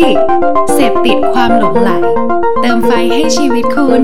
[0.00, 0.18] ดิก
[0.74, 1.90] เสพติดความหลงไหล
[2.60, 4.02] เติมไฟให้ชีวิตคุณ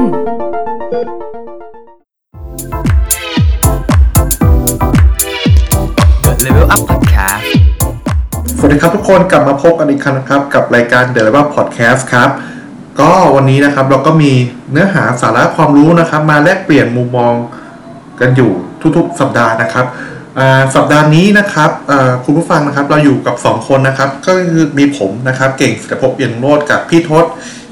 [6.44, 7.44] Level Up Podcast
[8.58, 12.30] สวัสดีครับทุกคนกลับมาพบกันอีกครั้งนะครับ กับรายการ The Level Podcast ครับ
[13.00, 14.32] ก็วันนี้นะครับเราก็มี
[14.70, 17.34] เนื้อหาสาระความรู้นะครับ มาแลกเปลี่ยนมุมมอง
[18.20, 18.50] กันอยู่
[18.96, 20.09] ทุกๆ สัปดาห์นะครับอ่า
[20.74, 27.24] สัปดาห์นี้นะครับอ่าคุณผู้ฟังนะครับเราอยู่กับ 2 คนนะครับ ก็คือมีผมนะครับ เก่งศิลปภพเอียงโรดกับพี่ทศ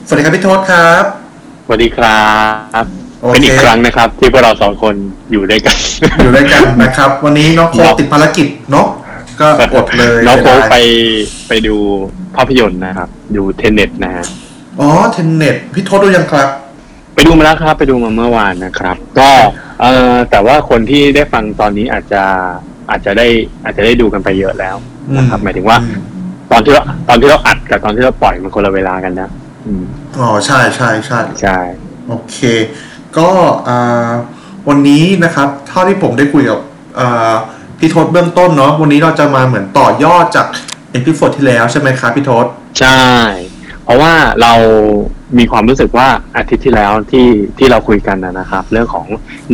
[0.06, 1.04] สวัสดีครับพี่ทศครับ
[1.64, 2.22] สวัสดีครั
[2.82, 2.84] บ
[3.22, 4.94] โอเคเป็นอีกครั้งนะครับ ที่พวกเราสองคน
[5.32, 5.76] อยู่ด้วยกัน
[6.22, 8.86] อยู่ด้วยกันนะครับ วันนี้น้องโคกติดภารกิจเนาะ
[9.40, 10.76] ก็อดเลยน้องโค้กเสียดายไป
[11.48, 11.76] ไปดู
[12.36, 14.26] ภาพยนตร์นะครับ ดูเทนเน็ตนะฮะ
[14.80, 16.48] อ๋อเทนเน็ตพี่ทศดูยังครับ
[17.14, 19.30] ไปดูมาแล้วครับ ไปดูมาเมื่อวานนะครับ ก็
[19.80, 22.22] เอ่อแต่ว่าคนที่ได้ฟังตอนนี้อาจจะ
[22.90, 23.26] อาจจะได้
[23.64, 24.76] อาจจะได้ดูกันไปเยอะแล้ว
[25.16, 25.78] นะครับหมายถึงว่า
[26.52, 29.30] ตอนที่เราตอนที่เราอัดกับตอนที่เราปล่อยมันคนละเวลากันนะ
[29.66, 29.84] อืม
[30.18, 31.58] อ๋อใช่ใช่ใช่ใช่
[32.08, 32.38] โอเค
[33.18, 33.28] ก็
[33.68, 34.10] อ่า
[34.68, 36.58] วันนี้นะครับเท่าที่ผมได้คุยกับ
[36.98, 37.34] อ่า
[37.78, 40.46] พี่ทศเบื้องต้นเนาะวันนี้เราจะมาเหมือนต่อยอดจาก
[40.92, 42.46] episode ที่แล้วใช่ไหมครับพี่ทศ
[42.80, 43.02] ใช่
[43.84, 44.52] เพราะว่าเรา
[45.38, 49.06] มีความรู้สึกว่าอาทิตย์ที่แล้วที่ที่เราคุยกันนะนะครับ เรื่องของ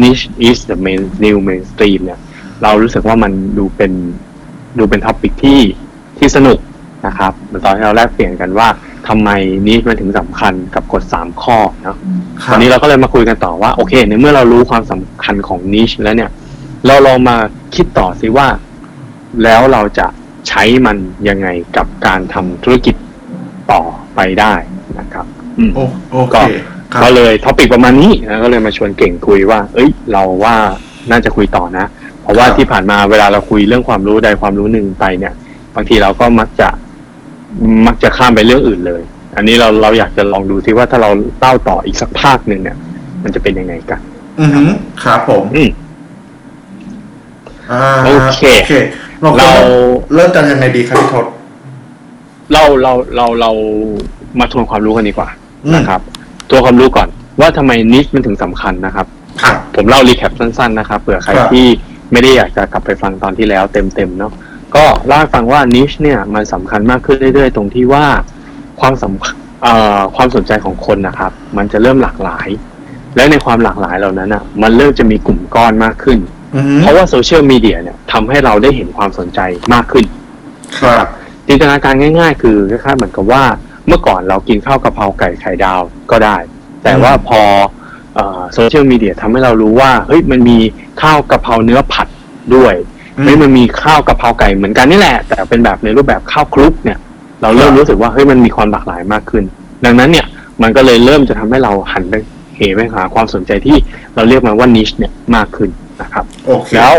[0.03, 2.21] niche is the main new mainstream เนี่ย
[2.63, 3.93] เรารู้สึกว่ามันดูเป็น
[4.79, 5.61] ดูเป็น topic ที่
[6.19, 6.59] ที่สนุก
[7.07, 8.69] นะครับเหมือนตอนที่เราแลกเปลี่ยนกันว่า
[9.09, 9.31] ทำไม
[9.67, 11.97] niche มันถึงสำคัญกับกฎสามข้อเนาะ
[12.45, 16.31] ครับวันนี้เราก็เลยมาคุยกันต่อว่าโอเคในเมื่อเรารู้ความสำคัญของ niche แล้วเนี่ย
[16.87, 17.37] เราลองมา
[17.75, 18.49] คิดต่อสิว่า
[19.43, 20.07] แล้วเราจะ
[20.49, 20.97] ใช้มัน
[21.29, 22.97] ยังไงกับการทำธุรกิจ
[23.73, 23.83] ต่อ
[24.15, 24.55] ไปได้
[24.99, 25.34] นะครับอืม
[25.75, 25.81] โอ
[26.13, 26.41] โอเคก็
[26.93, 30.57] ครับก็เลย topic ประมาณนี้นะก็เลยมาชวนเก่งคุยว่า เอ้ย เราว่า
[31.11, 31.85] น่าจะคุยต่อนะ
[32.23, 35.35] เพราะว่าครับที่ผ่านมาเวลาเราคุยเรื่องความรู้ใดความรู้หนึ่งไปเนี่ย
[35.75, 36.69] บางทีเราก็มักจะ
[37.87, 39.03] มักจะข้ามไปเรื่องอื่นเลย
[39.37, 42.77] อันนี้เราเราอยากจะลองดูซิว่าถ้าเราเล่าต่ออีกสักภาคหนึ่งเนี่ย
[43.23, 44.01] มันจะเป็นยังไงกัน
[44.41, 44.69] อือหือ
[45.05, 45.71] ครับผมอืม
[47.71, 48.73] อ่าโอเคโอเค
[49.21, 49.53] เราเรา
[50.15, 51.27] เริ่มกันยังไงดีครับพี่ทศ
[52.53, 53.51] เราเราเราเรา
[54.41, 55.44] มาทวนความรู้กันดีกว่าอืม
[55.75, 56.01] นะครับ
[56.51, 57.09] ตัวความรู้ก่อน
[57.41, 59.07] ว่าทำไมนิชมันถึงสำคัญนะครับ
[59.43, 61.67] ครับ ผมเล่ารีแคปสั้นๆนะครับเผื่อใครครับที่
[62.13, 64.33] ไม่ได้อยากจะกลับไปฟังตอนที่แล้วเต็มๆเนาะ
[64.75, 68.07] ก็เล่าให้ฟังว่านิชเนี่ยมันสำคัญมากขึ้นเรื่อยๆ ตรงที่ว่า
[68.81, 72.49] ความสำเอ่อความสนใจของคนนะครับ มันจะเริ่มหลากหลาย
[73.17, 76.19] และในความหลากหลายเหล่านั้นอะ มันเริ่มจะมีกลุ่มก้อนมากขึ้น
[76.55, 79.41] อือหือเพราะว่าโซเชียลมีเดียเนี่ยทำให้เราได้เห็นความสนใจ
[79.73, 80.05] มากขึ้น
[80.79, 81.09] ครับ
[81.47, 83.43] จินตนาการง่าย ๆ คือคล้ายๆเหมือนกับว่า
[83.87, 85.81] เมื่อก่อนเรากินข้าวกะเพราไก่ไข่ดาว
[86.11, 86.37] ก็ได้
[86.83, 87.41] แต่ว่าพอ
[88.55, 90.59] โซเชียลมีเดียทำให้เรารู้ว่าเฮ้ยมันมี
[91.03, 92.09] ข้าวกะเพราเนื้อผัด
[92.55, 92.75] ด้วย
[93.19, 96.99] อืมเฮ้ยมันมีข้าวกะเพราไก่เหมือนกันนี่แหละ แต่เป็นแบบในรูปแบบข้าวคลุกเนี่ย
[97.43, 99.45] เราเริ่มครับรู้สึกว่าเฮ้ยมันมีความหลากหลายมากขึ้น
[99.85, 100.27] ดังนั้นเนี่ย
[100.63, 102.15] มันก็เลยเริ่มจะทำให้เราหันไป
[102.57, 103.77] เหไปหาความสนใจที่
[104.15, 105.71] เราเรียกมันว่านิชเนี่ยมากขึ้น
[106.03, 106.95] นะครับโอเคแล้ว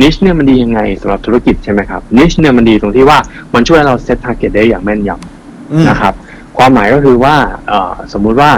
[0.00, 3.18] นิชเนี่ยมันดียังไงสำหรับธุรกิจใช่ไหมครับนิชเนี่ยมันดีตรงที่ว่า
[3.54, 5.10] มันช่วยให้เรา set target ได้อย่างแม่นยำ
[5.72, 6.14] อืมนะครับ
[6.58, 7.36] ความหมายก็คือว่า
[7.68, 8.50] เอ่อสมมุติว่า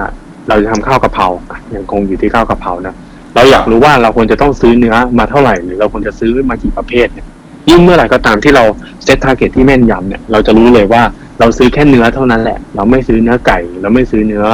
[0.48, 2.94] เราจะทำข้าวกะเพราอะยังคงอยู่ที่ข้าวกะเพรานะ
[3.34, 7.26] เราอยากรู้ว่าเราควรจะต้องซื้อเนื้อมาเท่าไหร่หรือเราควรจะซื้อมากี่ประเภทเนี่ย
[7.70, 8.64] ยิ่งเมื่อไหร่ก็ตามที่เรา
[9.04, 11.02] set target ที่แม่นยำเนี่ยเราจะรู้เลยว่า
[11.40, 14.46] เราซื้อแค่เนื้อเท่านั้นแหละ เราไม่ซื้อเนื้อไก่ เราไม่ซื้อเนื้อ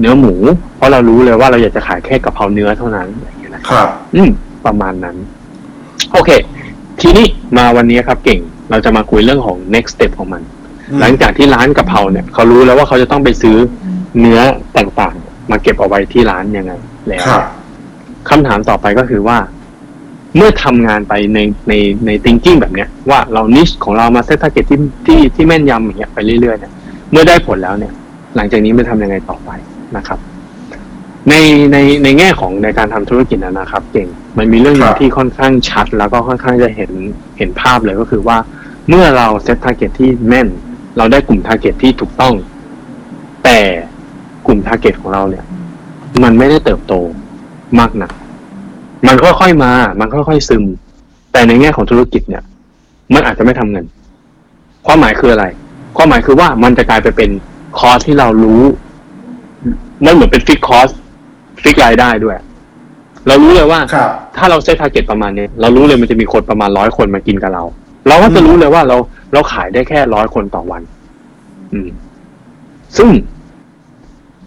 [0.00, 0.34] เนื้อหมู
[0.76, 4.30] เพราะเรารู้เลยว่าเราอยากจะขายแค่กะเพราเนื้อเท่านั้นอะไรอย่างเงี้ยนะครับครับ อืม
[4.66, 5.16] ประมาณนั้น
[6.12, 6.30] โอเค
[7.00, 7.26] ทีนี้
[7.56, 8.40] มาวันนี้ครับเก่ง
[8.70, 10.61] เราจะมาคุยเรื่องของ next step ของมันอืม
[11.00, 13.56] หลังจากที่ร้านกะเพราเนี่ยเขารู้แล้วว่าเขาจะต้องไปซื้อ
[14.20, 14.40] เนื้อ
[14.76, 16.72] ต่างๆ มาเก็บเอาไว้ที่ร้านยังไง
[17.08, 17.42] แล้วครับ
[18.28, 19.38] คำถามต่อไปก็คือว่า
[20.36, 21.38] เมื่อทำงานไปใน
[21.68, 21.72] ใน
[22.06, 26.72] ใน thinking แบบเนี้ย ว่าเรา niche ของเรามาเซต target ที่ที่ที่แม่นยำอย่างเงี้ยไปเรื่อยๆเนี่ย
[27.12, 27.92] เมื่อได้ผลแล้วเนี่ย
[28.36, 29.50] หลังจากนี้มันทำยังไงต่อไป
[29.96, 30.18] นะครับ
[31.28, 31.34] ใน
[31.72, 36.90] ในในแง่ของในการทำธุรกิจนะนะครับ เก่งมันมีเรื่องหนึคงรับที่ค่อนข้างชัด แล้วก็ค่อนข้างจะเห็น
[37.38, 38.36] เห็นภาพเลยก็คือว่า
[38.88, 40.48] เมื่อเราเซต target ที่แม่น
[40.96, 42.34] เราได้กลุ่ม target ที่ถูกต้อง
[43.44, 43.58] แต่
[44.46, 45.44] กลุ่ม target ของเราเนี่ย
[46.22, 46.94] มันไม่ได้เติบโต
[47.78, 48.12] มากนัก
[49.06, 50.64] มันค่อยๆมา มันค่อยๆซึม
[51.32, 52.42] แต่ในแง่ของธุรกิจเนี่ย
[53.14, 53.84] มันอาจจะไม่ทำเงิน
[54.86, 55.46] ความหมายคืออะไร
[55.96, 57.30] ความหมายคือว่ามันจะกลายไปเป็น
[57.78, 58.62] คอร์สที่เรารู้
[60.04, 60.88] มันเหมือนเป็นฟิกคอร์ส
[61.62, 62.36] ฟิกรายได้ด้วย
[63.26, 67.64] เรารู้เลยว่าครับถ้าเรา set target ประมาณเนี้ยเรารู้เลยมันจะมีคนประมาณร้อยคนมากินกับเรา
[68.08, 68.96] เราก็จะรู้เลยว่าเรา
[69.32, 70.82] เราขายได้แค่ร้อยคนต่อวัน
[71.72, 71.88] อืม
[72.96, 73.10] ซึ่ง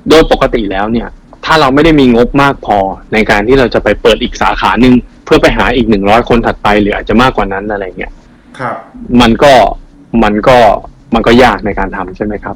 [0.10, 1.08] โดยปกติแล้วเนี่ย
[1.46, 2.78] ถ้าเราไม่ได้มีงบมากพอ
[3.14, 4.94] ในการที่เราจะไปเปิดอีกสาขาหนึ่ง
[5.26, 8.14] เพื่อไปหาอีกหนึ่งร้อยคนถัดไปหรืออาจจะมากกว่านั้นอะไรเงี้ย
[8.60, 8.76] ครับ
[9.22, 9.54] มันก็
[10.24, 10.58] มันก็
[11.14, 12.56] มันก็ยากในการทำใช่ไหมครับ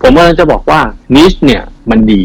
[0.00, 0.80] ผมว่าจะบอกว่า
[1.16, 2.22] นิชเนี่ย มันดี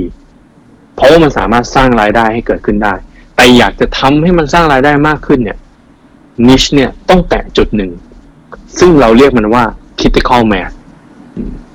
[0.95, 2.93] เพราะว่ามันสามารถสร้างรายได้ให้เกิดขึ้นได้
[3.35, 5.57] แต่อยากจะทำให้มันสร้างรายได้มากขึ้นเนี่ย
[6.47, 7.91] นิชเนี่ยต้องแตะจุดหนึ่ง
[8.79, 9.63] ซึ่งเราเรียกมันว่า
[9.99, 10.71] critical mass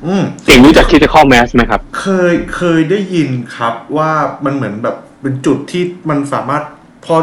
[0.07, 4.11] อืมเองรู้จัก critical mass ไหมครับ เคยเคยได้ยินครับว่า
[4.45, 6.63] มันเหมือนแบบเป็นจุดที่มันสามารถ
[7.05, 7.17] พอ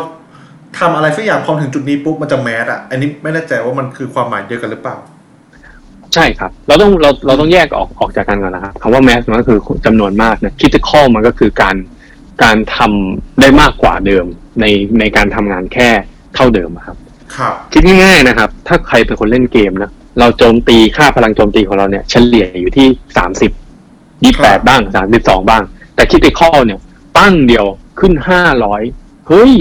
[0.80, 4.98] ทำอะไรสักอย่างพอถึงจุดนี้ปุ๊บมันจะแมสอะ อันนี้ไม่แน่ใจว่ามันคือความหมายเดียวกันหรือเปล่า
[6.14, 11.76] ใช่ครับ เราต้องเราเราต้องแยกออกออกจากกันก่อนนะครับคำว่า mass มันก็คือจำนวนมากนะ critical มันก็คือการ
[12.44, 14.26] การทำได้มากกว่าเดิม
[14.60, 14.66] ใน
[15.00, 15.90] ในการทำงานแค่
[16.36, 16.98] เท่าเดิมอะครับ
[17.36, 22.88] ครับคิดง่ายๆนะครับ ถ้าใครเป็นคนเล่นเกมนะเราโจมตีค่าพลังโจมตีของเราเนี่ย เฉลี่ยอยู่ที่
[23.18, 23.52] สามสิบ
[24.24, 25.64] ยี่แปดบ้างสามสิบสองบ้าง
[25.96, 26.80] แต่คิดติคอลเนี่ย
[27.18, 27.66] ปั้งเดียว
[28.00, 28.82] ขึ้นห้าร้อย
[29.28, 29.54] เฮ้ย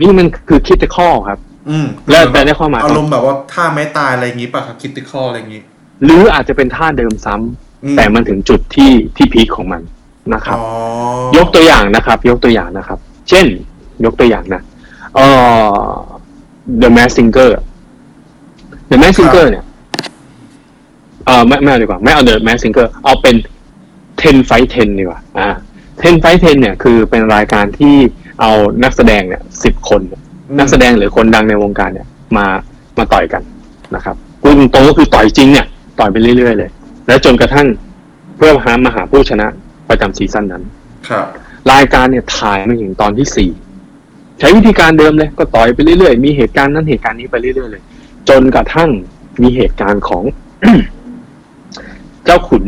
[0.00, 1.38] นี่มันคือคิดติคอลครับ
[1.70, 5.62] อืมแล้วแต่ในความหมายอารมณ์แบบว่าท่าไม้ตายอะไรอย่างงี้ป่ะครับคิดติคออะไรอย่างงี้
[6.04, 9.82] หรืออาจจะเป็นท่าเดิมซ้ำอืมแต่มันถึงจุดที่ที่พีคของมัน
[10.34, 10.66] นะครับอ๋อ
[11.36, 12.98] ยกตัวอย่างนะครับ ยกตัวอย่างนะครับ
[13.28, 13.46] เช่น
[14.04, 14.62] ยกตัวอย่างนะ
[15.14, 15.26] เอ่
[15.86, 15.96] อ
[16.82, 17.50] The Mask Singer
[18.90, 19.64] The Mask Singer เนี่ย
[21.26, 23.36] เออไม่ไม่เอาดีกว่า ไม่เอา The Mask Singer เอาเป็น
[23.92, 25.48] 10 Fight 10ดีกว่า อ่า
[25.92, 27.94] 10 Fight 10เนี่ย คือเป็นรายการที่
[28.40, 28.50] เอา
[28.82, 30.20] นักแสดงเนี่ย10คนเนี่ย
[30.58, 32.06] นักแสดงหรือคนดังในวงการเนี่ย
[32.36, 32.46] มา
[32.98, 33.42] มาต่อยกัน
[33.94, 35.66] นะครับพูดตรงๆก็คือต่อยจริงเนี่ย
[35.98, 36.70] ต่อยไปเรื่อยๆเลย
[37.06, 37.66] แล้วจนกระทั่ง
[38.36, 39.46] เพื่อหามาหาผู้ชนะ
[39.88, 40.62] ประจำซีซั่นนั้น
[41.08, 41.26] ครับ
[41.72, 43.50] รายการเนี่ยถ่ายมาถึงตอนที่สี่
[44.42, 47.82] ใช้วิธีการเดิมเลย ก็ต่อยไปเรื่อยๆ มีเหตุการณ์นั้นเหตุการณ์นี้ไปเรื่อยๆเลย
[48.28, 48.90] จนกระทั่ง
[49.42, 50.24] มีเหตุการณ์ของ
[52.24, 52.64] เจ้าขุน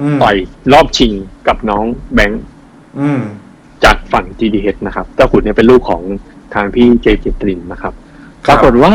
[0.00, 0.36] อืมต่อย
[0.72, 1.12] รอบชิง
[1.48, 2.42] กับน้องแบงค์
[2.98, 3.20] อืม
[3.84, 6.02] จากฝั่ง GDH นะครับ เจ้าขุนเนี่ยเป็นลูกของ
[6.54, 7.94] ทางพี่เจเจตรินนะครับ
[8.46, 8.94] คปรับรากฏว่า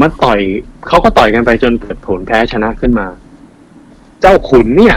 [0.00, 0.40] มันต่อย
[0.88, 3.06] เขาก็ต่อยกันไปจนเกิดผลแพ้ชนะขึ้นมา
[4.20, 4.96] เจ้าขุนเนี่ย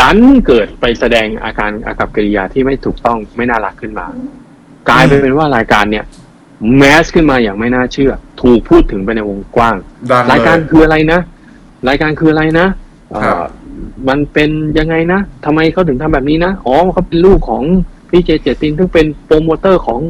[0.00, 4.06] ดันเกิดไปแสดงอาการอากับกิริยาที่ไม่ถูกต้องไม่น่ารักขึ้นมา
[4.90, 6.04] กลายเป็นว่ารายการเนี่ย
[6.76, 8.12] แมสขึ้นมาอย่างไม่น่าเชื่อ
[8.42, 9.76] ถูกพูดถึงไปในวงกว้าง
[10.10, 11.20] ดันเลยรายการคืออะไรนะ
[11.88, 12.66] รายการคืออะไรนะ
[13.10, 13.50] เอ่อครับ
[14.08, 17.62] มันเป็นยังไงนะทำไมเขาถึงทำแบบนี้นะอ๋อเขาเป็นลูกของ
[18.10, 20.00] พี่เจเจตินซึ่งเป็นโปรโมเตอร์ของ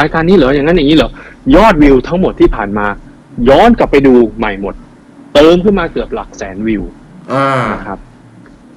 [0.00, 1.10] รายการนี้เหรออย่างนั้นอย่างนี้เหรอ
[1.56, 2.86] ยอดวิวทั้งหมดที่ผ่านมา
[3.48, 4.74] ย้อนกลับไปดูใหม่หมด
[5.34, 6.82] เติมขึ้นมาเกือบหลักแสนวิว
[7.32, 7.98] อ่านะครับ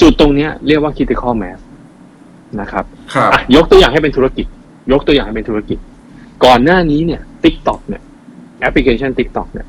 [0.01, 1.59] จุดตรงเนี้ยเรียกว่า critical mass
[2.59, 4.45] นะครับครับอะยกตัวอย่างให้เป็นธุรกิจ
[4.91, 5.77] ยกตัวอย่างให้เป็นธุรกิจ
[6.45, 8.01] ก่อนหน้านี้เนี่ย TikTok เนี่ย
[8.59, 9.67] แอปพลิเคชัน TikTok เนี่ย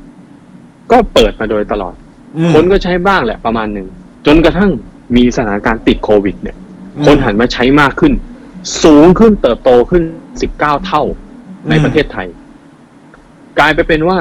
[0.91, 1.95] ก็เปิดมาโดยตลอด
[2.37, 3.87] อืมคนก็ใช้บ้างแหละประมาณหนึ่ง
[4.27, 4.71] จนกระทั่ง
[5.17, 6.57] มีสถานการณ์ติดโควิด เนี่ย
[6.97, 8.13] อืมคนหันมาใช้มากขึ้น
[8.85, 10.03] สูงขึ้นเติบโตขึ้น
[10.45, 11.03] 19 เท่า
[11.69, 12.29] ในอืมประเทศไทย
[13.59, 14.19] กลายไปเป็นว่า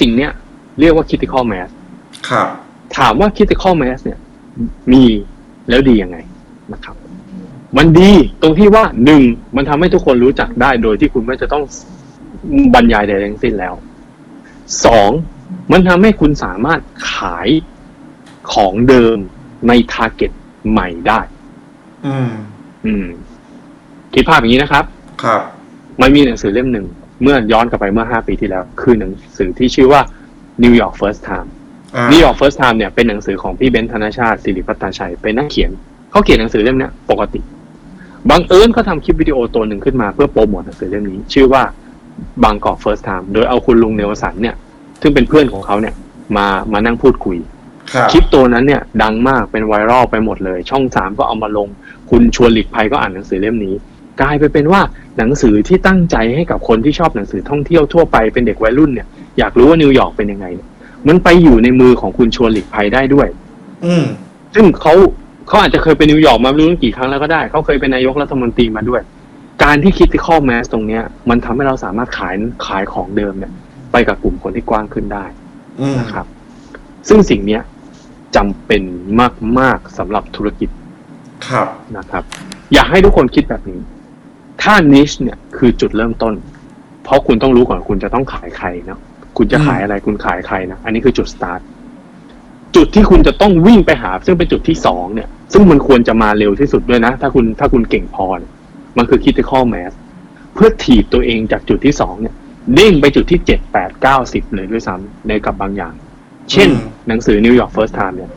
[0.00, 0.32] สิ่งเนี้ย
[0.80, 1.68] เรียกว่า critical mass
[2.28, 2.48] ครับ
[2.96, 4.18] ถามว่า critical mass เนี่ย
[4.92, 5.04] มี
[5.68, 6.16] แล้วดียังไง
[6.72, 6.96] นะครับ
[7.76, 8.12] มันดี
[8.42, 9.22] ตรงที่ว่าหนึ่ง
[9.56, 11.64] มันทำให้ทุกคนรู้จักได้โดยที่คุณไม่จะต้อง
[12.74, 13.74] บรรยายใดทั้งสิ้นแล้ว
[14.84, 15.10] สอง
[15.72, 16.80] มันทำให้คุณสามารถ
[17.12, 17.48] ขาย
[18.52, 19.16] ของเดิม
[19.68, 20.30] ในทาร์เก็ต
[20.70, 21.20] ใหม่ได้
[22.06, 22.30] อืม
[22.86, 23.06] อืม
[24.14, 24.84] คิดภาพอย่างนี้นะครับ
[25.22, 25.42] ครับ
[26.00, 26.86] มันมีหนังสือเล่มหนึ่ง
[27.22, 30.00] เมื่อย้อนกลับไปเมื่อห้าปีที่แล้ว คือหนังสือที่ชื่อว่า
[30.62, 31.48] New York First Time
[31.96, 35.70] อ่า New York First Time เนี่ยเป็นหนังสือของพี่เบนซ์ธนชาติสิริพัฒนาชัยเป็นนักเขียน
[36.10, 37.40] เขาเขียนหนังสือเล่มเนี้ยปกติ
[38.30, 41.62] บังเอิญเขาทำคลิปวิดีโอตัวหนึ่งขึ้นมาเพื่อโปรโมทหนังสือเล่มนี้ ชื่อว่า
[42.44, 44.54] บางกอก First Time โดยเอาคุณลุงเนวสันเนี่ย
[45.00, 45.94] ซึ่งเป็นเพื่อนของเขาเนี่ย
[46.36, 47.36] มามานั่งพูดคุย
[47.92, 51.68] ครับคลิปตัวนั้นเนี่ย ดังมากเป็นไวรัลไปหมดเลย ช่องสามก็เอามาลง
[52.10, 53.74] คุณชวนหลีกภัยก็อ่านหนังสือเล่มนี้
[54.20, 54.80] กลายไปเป็นว่า
[55.18, 59.06] หนังสือที่ตั้งใจให้กับคนที่ชอบหนังสือท่องเที่ยวทั่วไปเป็นเด็กวัยรุ่นเนี่ย
[59.38, 60.68] อยากรู้ว่านิวยอร์กเป็นยังไงเนี่ย
[61.08, 63.28] มันไปอยู่ในมือของคุณชวนหลีกภัยได้ด้วย
[63.86, 64.04] อืม
[64.54, 64.94] ซึ่งเขา
[65.48, 69.02] เขาอาจจะเคยไปนิวยอร์กมาไม่รู้กี่ครั้งแล้วก็ได้ เขาเคยเป็นนายกรัฐมนตรีมาด้วย
[69.64, 72.34] การที่ critical mass ตรงเนี้ย มันทำให้เราสามารถขาย
[72.66, 73.52] ขายของเดิมเนี่ย
[73.92, 75.24] ไปกับกลุ่มคนที่กว้างขึ้นได้
[75.80, 76.26] อืมนะครับ
[77.08, 77.62] ซึ่งสิ่งเนี้ย
[78.36, 78.82] จำเป็น
[79.60, 80.70] มาก ๆสำหรับธุรกิจ
[81.48, 82.22] ครับนะครับ
[82.74, 83.80] อยากให้ทุกคนคิดแบบนี้
[84.62, 86.34] ถ้านิชเนี่ยคือจุดเริ่มต้น
[87.04, 89.00] เพราะคุณต้องรู้ก่อนคุณจะต้องขายใครเนาะ
[89.36, 91.60] คุณจะขายอะไรคุณขายใครนะอันนี้คือจุดสตาร์ท
[92.76, 98.52] จุดที่คุณจะต้องวิ่งไปหา ซึ่งเป็นจุดที่สองเนี่ย ซึ่งมันควรจะมาเร็วที่สุดด้วยนะ ถ้าคุณถ้าคุณเก่งพอเนี่ย
[98.96, 99.92] มันคือ critical mass
[100.54, 102.34] เพื่อถีบตัวเองจากจุดที่สองเนี่ย
[102.74, 105.94] เด้งไปจุดที่เจ็ดแปดเก้าสิบเลยด้วยซ้ำในกับบางอย่าง
[106.50, 108.30] เช่นอืมหนังสือ New York First Time เนี่ย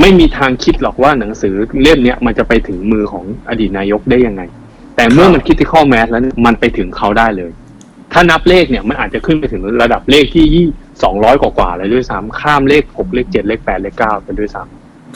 [0.00, 4.42] ไม่มีทางคิดหรอกว่าหนังสือเล่มเนี้ยมันจะไปถึงมือของอดีตนายกได้ยังไง
[4.96, 7.50] แต่เมื่อมันคิดที่ข้อแมสแล้วเนี่ยมันไปถึงเขาได้เลย
[8.12, 10.66] ถ้านับเลขเนี่ยมันอาจจะขึ้นไปถึงระดับเลขที่ยี่
[11.02, 14.62] สองร้อยกว่าๆเลยด้วยซ้ำข้ามเลขหกเลขเจ็ดเลขแปดเลขเก้าไปด้วยซ้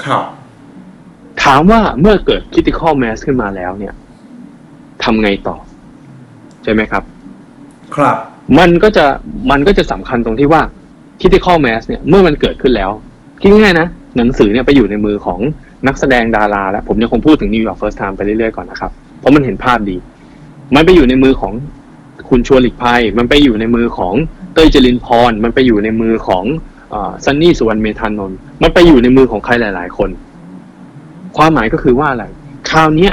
[0.05, 3.95] ครับำถามว่าเมื่อเกิด critical mass ขึ้นมาแล้วเนี่ย
[5.05, 5.57] ทำไงต่อ
[6.65, 7.03] ใช่ไหมครับ
[7.97, 8.17] ครับ
[8.59, 9.05] มันก็จะ
[9.51, 10.63] มันก็จะสำคัญตรงที่ว่า
[11.21, 12.91] critical mass เนี่ย เมื่อมันเกิดขึ้นแล้ว
[13.41, 15.41] คิดง่ายๆนะหนังสือเนี่ยไปอยู่ในมือของ
[15.87, 19.97] นักแสดงดารา แล้ว ผมยังคงพูดถึง New York First Time ไปเรื่อยๆก่อนนะครับ เพราะมันเห็นภาพดี
[20.75, 21.53] มันไปอยู่ในมือของ
[22.29, 24.15] คุณชวนหลีกภัย มันไปอยู่ในมือของ
[24.55, 26.45] เต้ยจรินพร มันไปอยู่ในมือของ
[27.25, 30.11] ซันนี่สุวรรณเมธานนท์มันไปอยู่ในมือของใครหลาย ๆ คน
[31.37, 32.25] ความหมายก็คือว่าอะไร
[32.71, 33.11] คราวนี้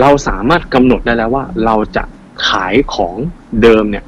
[0.00, 2.04] เราสามารถกำหนดได้แล้วว่า เราจะ
[2.48, 3.16] ขายของ
[3.62, 4.04] เดิมเนี่ย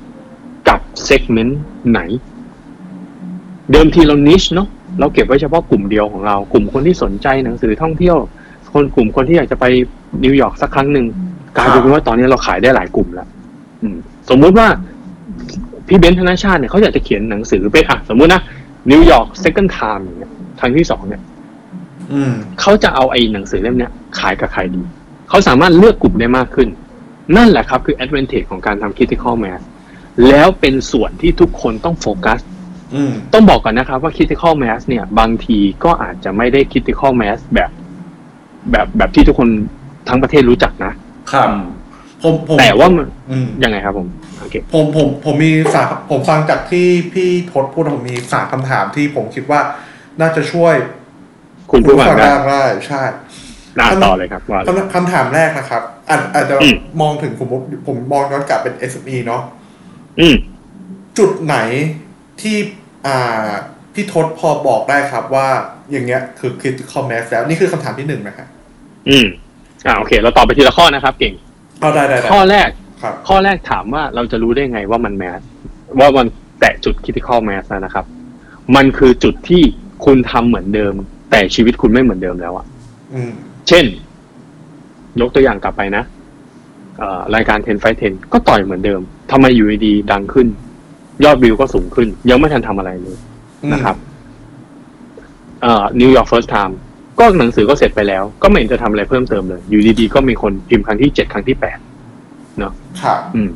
[0.68, 1.60] กับ segment
[1.90, 2.00] ไหน
[3.72, 4.68] เดิมทีเรา niche เนาะ
[5.00, 8.16] เราเก็บไว้เฉพาะกลุ่มเดียวของเรา กลุ่มคนที่สนใจหนังสือท่องเที่ยว
[8.74, 9.64] คนกลุ่มคนที่อยากจะไป
[10.24, 11.06] นิวยอร์กสักครั้งหนึ่ง
[11.56, 13.28] กลายเป็นว่าตอนนี้เราขายได้หลายกลุ่มแล้ว
[14.30, 14.66] สมมุติว่า
[15.88, 18.42] พี่เบนซ์ธนชาติเนี่ยเขาอยากจะเขียนหนังสือเป็นอะสมมุตินะ
[18.90, 21.22] นิวยอร์ก second time อย่างเงี้ยครั้งที่สองเนี่ย
[22.12, 24.82] อืมเขาจะเอาไอ้หนังสือเล่มเนี้ยขายกับใครดี
[25.28, 26.68] เขาสามารถเลือกกลุ่มได้มากขึ้น
[27.36, 29.60] นั่นแหละครับคือ advantage ของการทำ critical mass
[30.28, 32.40] แล้วเป็นส่วนที่ทุกคนต้องโฟกัส
[32.94, 37.70] อืมต้องบอกก่อนนะครับว่า critical mass เนี่ย บางทีก็อาจจะไม่ได้ critical mass แบบ
[38.70, 39.48] แบบแบบที่ทุกคน
[40.08, 40.92] ทั้งประเทศรู้จักนะ
[41.32, 41.48] ครับ
[42.24, 44.08] ผมผมแต่ว่ามันอืมยังไงครับผม
[44.40, 49.60] โอเคผมผมผมมีสามผมฟังจากที่พี่ทศพูดผมมีสามคำถามที่ผมคิดว่า
[50.20, 50.74] น่าจะช่วย
[51.70, 53.02] คุณผู้ฟังได้ได้ใช่
[53.76, 57.48] หน้าต่อเลยครับว่าเลยคำคำถามแรกนะครับอาจอาจจะอืมมองถึงผม
[57.86, 59.42] ผมมองย้อนกลับเป็น SME เนาะ
[60.20, 60.36] อืม
[61.18, 61.56] จุดไหน
[62.40, 62.56] ที่
[63.06, 63.48] อ่า
[63.94, 65.48] พี่ทศพอบอกได้ครับว่า
[65.90, 68.48] อย่างเงี้ยคือ critical mass แล้ว นี่คือคำถามที่หนึ่งนะครับ
[69.08, 69.26] อืม
[69.86, 71.34] อ่าโอเค เราตอบไปทีละข้อนะครับ เก่ง
[71.84, 72.68] ก็ได้ได้ได้ข้อแรก
[73.02, 75.40] ครับ ข้อแรกถามว่าเราจะรู้ได้ไงว่ามันแมส
[75.98, 76.26] ว่ามัน
[76.60, 78.04] แตะจุด critical mass แล้วนะครับ
[78.76, 79.62] มันคือจุดที่
[80.04, 80.94] คุณทำเหมือนเดิม
[81.30, 82.66] แต่ชีวิตคุณไม่เหมือนเดิมแล้วอะ
[83.14, 83.32] อืม
[83.68, 83.84] เช่น
[85.20, 86.04] ยกตัวอย่างกลับไปนะ
[86.98, 89.00] เอ่อรายการ10 Fight 10ก็ต่อยเหมือนเดิม
[89.30, 90.48] ทำไมอยู่ดีๆดังขึ้น
[91.24, 93.16] ยอดวิวก็สูงขึ้น ยังไม่ทันทำอะไรเลย
[93.72, 93.96] นะครับ
[95.62, 96.74] เอ่อ New York First Time
[97.18, 101.78] ก็หนังสือก็เสร็จไปแล้ว ก็ไม่เห็นจะทำอะไรเพิ่มเติมเลย อยู่ดีๆก็มีคนพิมพ์ครั้งที่เจ็ดครั้งที่แปด
[103.02, 103.50] ครับอืม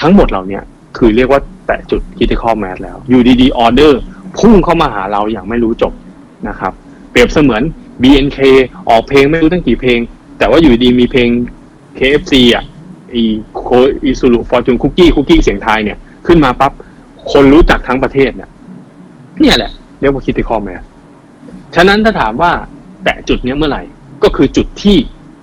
[0.00, 0.62] ทั้งหมดเหล่าเนี้ย
[0.96, 4.00] คือเรียกว่าแตะจุด critical mass แล้ว อยู่ดีๆออเดอร์
[4.38, 5.92] พุ่งเข้ามาหาเราอย่างไม่รู้จบ
[6.48, 6.72] นะครับ
[7.10, 7.62] เปรียบเสมือน
[8.02, 8.38] BNK
[8.88, 9.98] ออกเพลงไม่รู้ตั้งกี่เพลง
[10.38, 11.28] แต่ว่าอยู่ดีมีเพลง
[11.98, 12.64] KFC อะ
[13.14, 13.22] อี
[13.54, 13.64] โค
[14.04, 16.72] อีซูรุฟอร์จูนคุกกี้คุกกี้เสียงไทยเนี่ย ขึ้นมาปั๊บ
[17.32, 18.50] คนรู้จักทั้งประเทศเนี่ย
[19.40, 20.82] เนี่ยแหละ เรียกว่า critical mass
[21.74, 22.52] ฉะนั้นถ้าถามว่า
[23.04, 23.82] แตะจุดเนี้ยเมื่อไหร่
[24.22, 24.96] ก็คือจุดที่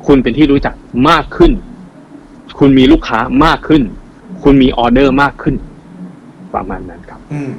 [0.08, 0.76] คุณเป็นที่รู้จัก
[1.10, 1.52] มากขึ้น
[2.60, 3.82] คุณมีลูกค้ามากขึ้น
[4.44, 5.56] คุณมีออเดอร์มากขึ้น
[6.54, 7.52] ประมาณนั้นครับ อืม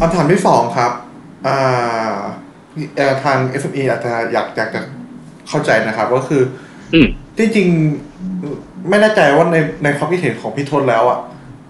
[0.00, 0.92] คำถามที่สองครับ
[1.46, 2.14] อ่า
[2.96, 4.80] เอ่อทาง SME อาจจะอยากอยากจะ
[5.48, 6.42] เข้าใจนะครับ ก็คือ
[6.94, 7.68] อืมที่จริง
[8.88, 11.18] ไม่แน่ใจว่าในในความคิดเห็นของพี่ทนแล้วอะ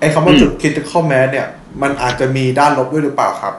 [0.00, 1.48] ไอ้คำว่าอืมจุด critical mass เนี่ย
[1.82, 3.54] มันอาจจะมีด้านลบด้วยหรือเปล่าครับ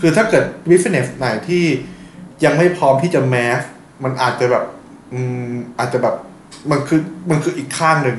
[0.00, 1.64] คือถ้าเกิด business ไหนที่
[2.44, 3.60] ยังไม่พร้อมที่จะ mass
[4.04, 4.64] มันอาจจะแบบ
[5.12, 6.14] อืมอาจจะแบบ
[6.70, 8.18] มันคือมันคืออีกข้างหนึ่ง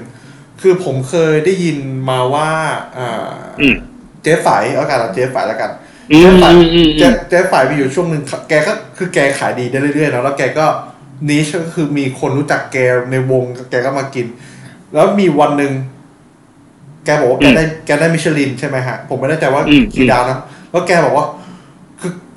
[0.62, 1.78] คือผมเคยได้ยิน
[2.10, 2.52] มาว่า
[2.98, 3.76] อ่าอืม
[4.24, 5.72] เจ๊ฝ่ายเอากันเราเจ๊ฝ่ายแล้วกัน
[6.12, 10.66] อืมเจ๊ฝ่ายอืมอืมเจ๊เจ๊ฝ่ายมีอยู่ช่วงหนึ่งแกก็คือแกขายดีได้เรื่อยๆแล้วแล้วแกก็
[11.30, 12.78] นิชก็คือมีคนรู้จักแก
[13.12, 14.26] ในวงแกก็มากิน
[14.94, 15.72] แล้วมีวันหนึ่ง
[17.06, 20.38] แกบอกว่าแกได้แกได้มิชลินใช่ไหมฮะ ผมไม่แน่ใจว่าอืมกี่ดาวนะ
[20.72, 21.26] แล้วแกบอกว่า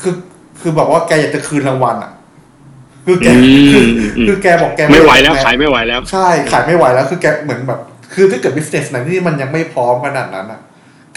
[0.02, 0.18] คือคื
[0.58, 2.12] อคือบอกว่าแกอยากจะคืนรางวัลอะ
[3.06, 3.84] คือแกอืมคือ
[4.16, 7.80] อืมคือแกบอกแกไม่ไหวอยากแล้วจะขายไม่ไหวแล้ว ใช่ขายไม่ไหวแล้ว คือแกเหมือนแบบ
[8.14, 10.60] คือถ้าเกิด business ไหนที่มันยังไม่พร้อมขนาดนั้นอะ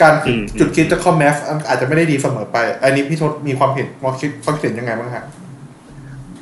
[0.01, 1.35] การอืมจุดคิดจะคอมแมส
[1.67, 5.25] อาจจะไม่ได้ดีเสมอไป อันนี้พี่ทศมีความเห็นความคิดความคิดเห็นยังไงบ้างฮะ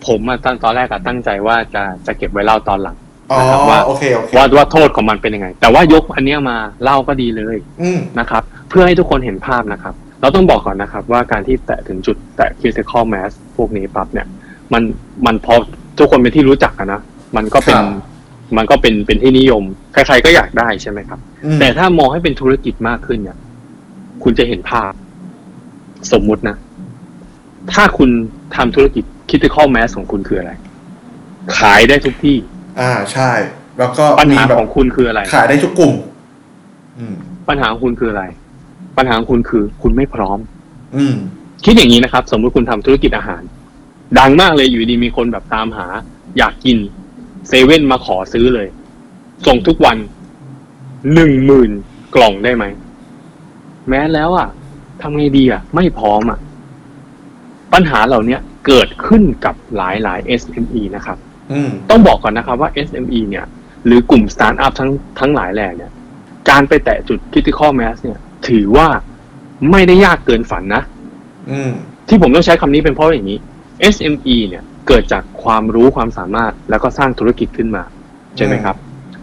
[0.07, 2.95] ผมอะตอนตอนแรกอะตั้งใจว่าจะจะเก็บไว้เล่าตอนหลัง
[3.31, 14.27] อ๋อนะครับว่าโอเคโอเคว่าว่าโทษของมันเป็นยังไง แต่ว่ายกอันเนี้ยมาเล่าก็ดีเลยอืมนะครับ เพื่อให้ทุกคนเห็นภาพนะครับ เราต้องบอกก่อนนะครับว่าการที่แตะถึงจุดแตะ critical mass พวกนี้ปั๊บเนี่ย
[14.73, 14.83] มัน
[15.25, 15.53] มันพอ
[15.97, 17.01] ทุกคนเป็นที่รู้จักกันนะ
[17.35, 17.87] มันก็เป็นครับ
[18.57, 19.63] มันก็เป็นเป็นที่นิยม
[19.93, 23.37] ใครๆก็อยากได้ใช่ไหมครับอืมแต่ถ้ามองให้เป็นธุรกิจมากขึ้นเนี่ย
[24.23, 24.91] คุณจะเห็นภาพ
[26.11, 26.55] สมมุตินะ
[27.73, 28.09] ถ้าคุณ
[28.55, 30.51] ทำธุรกิจ critical mass ของคุณคืออะไร
[31.59, 32.37] ขายได้ทุกที่
[32.79, 33.31] อ่าใช่
[33.79, 35.93] แล้วก็ปัญมีหาแบบของคุณคืออะไร ขายได้ทุกกลุ่ม
[36.97, 37.15] อืม
[37.49, 38.23] ปัญหาของคุณคืออะไร
[38.97, 40.39] ปัญหาของคุณคือคุณไม่พร้อม
[40.95, 41.15] อืม
[41.65, 43.41] คิดอย่างนี้นะครับ สมมุติคุณทำธุรกิจอาหาร
[44.19, 45.87] ดังมากเลยอยู่ดีมีคนแบบตามหา
[46.37, 46.77] อยากกิน
[47.47, 48.67] เซเว่นมาขอซื้อเลย
[49.47, 49.97] ส่งทุกวัน
[51.13, 51.71] หนึ่งหมื่น
[52.15, 52.65] กล่องได้ไหม
[53.89, 54.49] แม้แล้วอะ
[55.01, 56.39] ทำไงดีอะ ไม่พร้อมอะ
[57.73, 61.17] ปัญหาเหล่าเนี้ยเกิดขึ้นกับหลายหลาย SME นะครับ
[61.51, 63.45] อืมต้องบอกก่อนนะครับว่า SME เนี่ย
[63.85, 65.91] หรือกลุ่มสตาร์ทอัพทั้งทั้งหลายแหล่เนี่ย
[66.49, 68.87] การไปแตะจุด critical mass เนี่ย ถือว่า
[69.71, 70.83] ไม่ได้ยากเกินฝันนะ
[71.51, 71.71] อืม
[72.07, 73.39] ที่ผมต้องใช้คำนี้เป็นเพราะอย่างนี้
[73.93, 77.83] SME เนี่ยเกิดจากความรู้ความสามารถแล้วก็สร้างธุรกิจขึ้นมา
[78.37, 78.75] ใช่ไหมครับ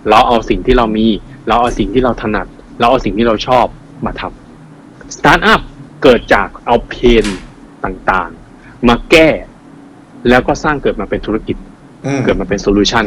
[0.08, 1.06] เราเอาสิ่งที่เรามี
[1.48, 2.46] เราเอาสิ่งที่เราถนัด
[2.78, 3.66] เราเอาสิ่งที่เราชอบ
[4.06, 5.60] มาทำสตาร์ทอัพ
[6.02, 7.26] เกิดจากเอา pain
[7.84, 9.28] ต่างๆ มาแก้
[10.28, 11.56] แล้วก็สร้างเกิดมาเป็นธุรกิจ
[12.06, 13.04] อืมเกิดมาเป็น solution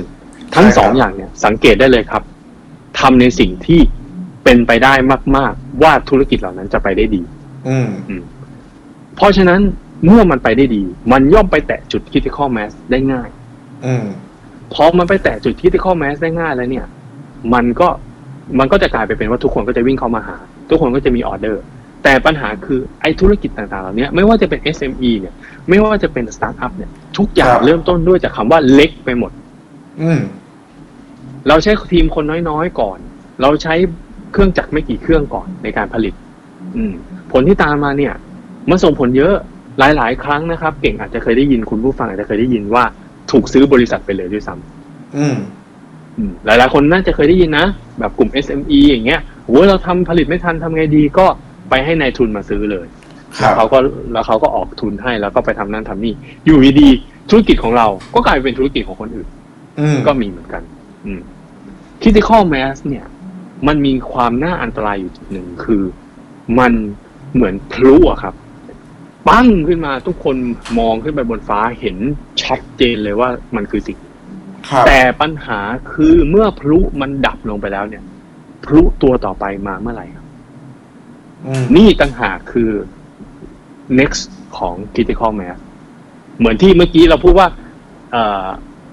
[0.56, 2.24] ทั้งใช่ครับสองอย่างเนี่ย สังเกตได้เลยครับ
[3.00, 3.82] ทำในสิ่งที่
[4.44, 4.94] เป็นไปได้
[5.38, 7.22] มากๆ ว่าธุรกิจเหล่านั้นจะไปได้ดี
[7.68, 7.90] อืม
[9.16, 9.60] เพราะฉะนั้น
[10.06, 13.30] เมื่อมันไปได้ดี มันย่อมไปแตะจุด critical mass ได้ง่าย
[13.86, 14.06] อืม
[14.74, 16.88] พอมันไปแตะจุด critical mass ได้ง่ายแล้วเนี่ย
[17.54, 17.88] มันก็
[18.60, 20.38] มันก็จะกลายไปเป็นว่าทุกคนก็จะวิ่งเข้ามาหา
[20.70, 21.64] ทุกคนก็จะมีออเดอร์
[22.04, 25.34] แต่ปัญหาคือไอ้ธุรกิจต่างๆเหล่านี้ไม่ว่าจะเป็น SME เนี่ย
[25.70, 29.32] ไม่ว่าจะเป็นสตาร์ทอัพเนี่ย ทุกอย่างครับเริ่มต้นด้วยจากคำว่าเล็กไปหมด
[30.02, 30.22] อืม
[31.48, 33.00] เราใช้ทีมคนน้อยๆก่อน
[33.42, 33.76] เราใช้
[34.34, 36.14] เครื่องจักรไม่กี่เครื่องก่อนในการผลิต
[36.78, 36.94] อืม
[37.32, 38.14] ผลที่ตามมาเนี่ย
[38.70, 39.34] มันส่งผลเยอะ
[39.80, 42.84] หลาย ๆ ครั้งนะครับ เก่งอาจจะเคยได้ยินคุณผู้ฟังอาจจะเคยได้ยินว่า
[43.32, 45.36] ถูกซื้อบริษัทไปเลยด้วยซ้ำอืม
[46.18, 47.66] อืมหลาย ๆ คนน่าจะเคยได้ยินนะ
[48.00, 51.26] แบบกลุ่ม SME อย่างเงี้ยโอ้ยเราทำผลิตไม่ทันทำไงดีก็
[51.70, 52.88] ไปให้นายทุนมาซื้อเลย
[53.40, 53.78] ครับเขาก็
[54.14, 56.14] แล้วเขาก็ออกทุนให้แล้วก็ไปทำนั่นทำนี่
[56.46, 59.28] อยู่ดีๆธุรกิจของเราก็กลายเป็นธุรกิจของคนอื่น
[59.80, 60.62] อืมก็มีเหมือนกัน
[61.06, 61.22] อืม
[62.02, 63.06] critical mass เนี่ย
[63.68, 65.84] มันมีความน่าอันตรายอยู่จุดหนึ่งคือ
[66.60, 66.74] มัน
[67.34, 68.36] เหมือนพลุอะครับ
[69.30, 70.36] ปั้งขึ้นมาทุกคน
[70.80, 71.98] มองขึ้นไปบนฟ้าเห็น
[72.44, 73.98] ชัดเจนเลยว่ามันคือสิ่ง
[74.70, 75.60] ครับแต่ปัญหา
[75.94, 78.04] คือเมื่อพลุมันดับลงไปแล้วเนี่ย
[78.66, 80.26] พลุตัวต่อไปมาเมื่อไหร่ครับ
[81.46, 82.72] อืมนี่ต่างหากคือ
[84.00, 84.24] next
[84.58, 85.58] ของ critical mass
[86.38, 87.48] เหมือนที่เมื่อกี้เราพูดว่า
[88.12, 88.48] เออ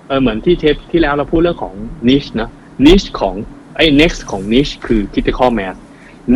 [0.08, 1.74] เออเหมือนที่เทปที่แล้วเราพูดเรื่องของ
[2.08, 2.50] niche นะ
[2.86, 5.76] niche ของไอ้ next ของ niche คือ critical mass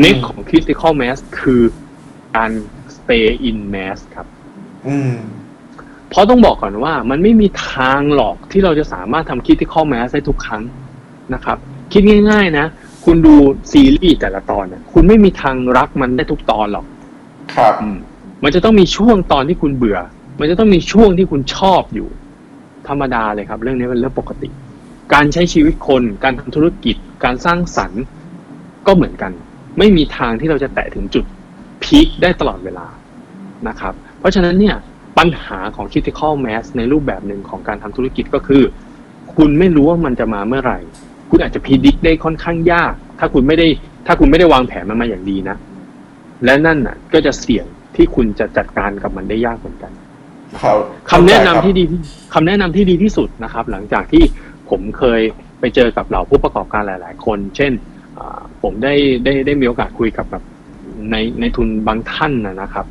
[0.02, 1.62] next ของ critical mass คือ
[2.36, 2.50] การ
[2.96, 4.26] stay in mass ครับ
[4.86, 5.14] อืม
[6.10, 10.62] เพราะต้องบอกก่อนว่า มันไม่มีทางหรอกที่เราจะสามารถทำ critical mass ได้ทุกครั้ง
[11.34, 11.58] นะครับ
[11.92, 12.66] คิดง่ายๆนะ
[13.04, 13.34] คุณดู
[13.72, 16.86] ซีรีส์แต่ละตอนนะคุณไม่มีทางรักมันได้ทุกตอนหรอก
[17.54, 17.98] ครับอืม
[18.44, 19.98] มันจะต้องมีช่วงตอนที่คุณเบื่อ
[20.40, 22.08] มันจะต้องมีช่วงที่คุณชอบอยู่
[22.88, 24.48] ธรรมดาเลยครับ เรื่องนี้เป็นเรื่องปกติ
[25.12, 28.02] การใช้ชีวิตคน การทำธุรกิจ การสร้างสรรค์
[28.86, 29.32] ก็เหมือนกัน
[29.78, 31.24] ไม่มีทางที่เราจะแตะถึงจุด
[31.82, 32.86] พีคได้ตลอดเวลา
[33.68, 34.76] นะครับ เพราะฉะนั้นเนี่ย
[35.18, 38.62] ปัญหาของ critical mass ในรูปแบบหนึ่งของการทำธุรกิจก็คือ
[39.34, 40.78] คุณไม่รู้ว่ามันจะมาเมื่อไหร่
[41.30, 43.66] คุณอาจจะพิจิตได้ค่อนข้างยาก ถ้าคุณไม่ได้
[44.06, 45.56] ถ้าคุณไม่ได้วางแผนมันมาอย่างดีนะ
[46.44, 49.92] และนั่นน่ะก็จะเสี่ยงที่คุณจะจัดการกับมันได้ยากเหมือนกัน
[50.62, 50.78] ครับ
[51.10, 52.00] คำแนะนำที่ดีที่
[52.34, 54.24] คำแนะนำที่ดีที่สุดนะครับ หลังจากที่
[54.70, 55.20] ผมเคย
[55.60, 57.72] ไปเจอกับเหล่าผู้ประกอบการหลาย ๆ คน เช่น
[58.18, 60.42] อ่าผมได้ได้ได้มีโอกาสคุยกับแบบ
[61.10, 62.86] ในในทุนบางท่านนะนะครับ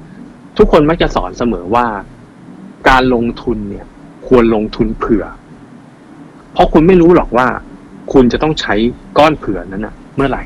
[0.58, 1.86] ทุกคนมักจะสอนเสมอว่า
[2.90, 3.86] การลงทุนเนี่ย
[4.28, 5.26] ควรลงทุนเผื่อ
[6.54, 7.48] เพราะคุณไม่รู้หรอกว่า
[8.14, 8.76] คุณจะต้องใช้
[9.18, 10.44] ก้อนเผื่อนั้นนะเมื่อไหร่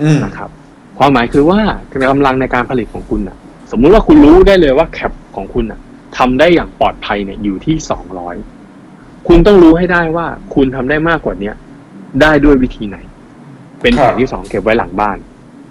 [0.00, 0.50] อืมนะครับ
[0.98, 1.60] ความหมายคือว่า
[1.92, 3.36] กำลังในการผลิตของคุณนะ
[3.70, 5.80] สมมุติว่าคุณรู้ได้เลยว่า cap ของคุณนะ
[6.16, 8.34] ทำได้อย่างปลอดภัยเนี่ยอยู่ที่สองร้อย
[9.28, 11.54] คุณต้องรู้ให้ได้ว่าคุณทำได้มากกว่าเนี้ย
[12.20, 12.98] ได้ด้วยวิธีไหน
[13.80, 15.18] เป็นแผนที่สองเก็บไว้หลังบ้าน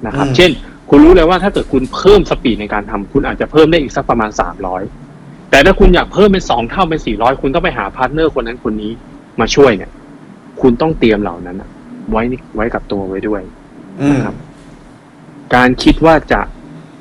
[0.07, 0.51] นะครับ เช่น
[0.89, 4.83] คุณรู้เลยว่าถ้าเกิดคุณเพิ่ม speed ในการทำคุณอาจจะเพิ่มได้อีกสักประมาณสามร้อย
[5.49, 8.91] แต่ถ้าคุณอยากเพิ่มเป็นสองเท่าเป็นสี่ร้อยคุณต้องไปหาพาร์ทเนอร์คนนั้นคนนี้
[9.39, 9.91] มาช่วยเนี่ย
[10.61, 11.69] คุณต้องเตรียมเหล่านั้นน่ะ
[12.11, 12.23] ไว้
[12.55, 13.41] ไว้กับตัวไว้ด้วย
[14.01, 14.35] อืมนะครับ
[15.55, 16.41] การคิดว่าจะ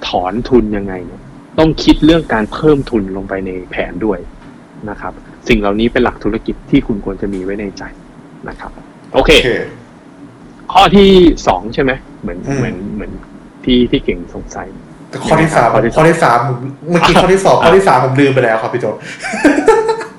[0.06, 1.22] ถอนทุนยังไงเนี่ย
[1.58, 4.18] ต้องคิดเรื่องการเพิ่มทุนลงไปในแผนด้วย
[4.90, 5.12] นะครับ
[5.48, 7.82] สิ่งเหล่านี้เป็นหลักธุรกิจที่คุณควรจะมีไว้ในใจ
[8.48, 8.70] นะครับ
[9.14, 9.50] โอเคโอเค
[10.72, 11.08] ข้อที่
[11.46, 13.12] สองใช่ไหมเหมือนอืมเหมือนเหมือน
[13.64, 14.68] ที่ที่เก่งสงสัย
[15.10, 16.58] แต่ข้อที่สามข้อที่สามข้อที่สามผม
[16.90, 18.86] เมื่อกี้ข้อที่สองข้อที่สามผมลืมไปแล้วครับพี่โจ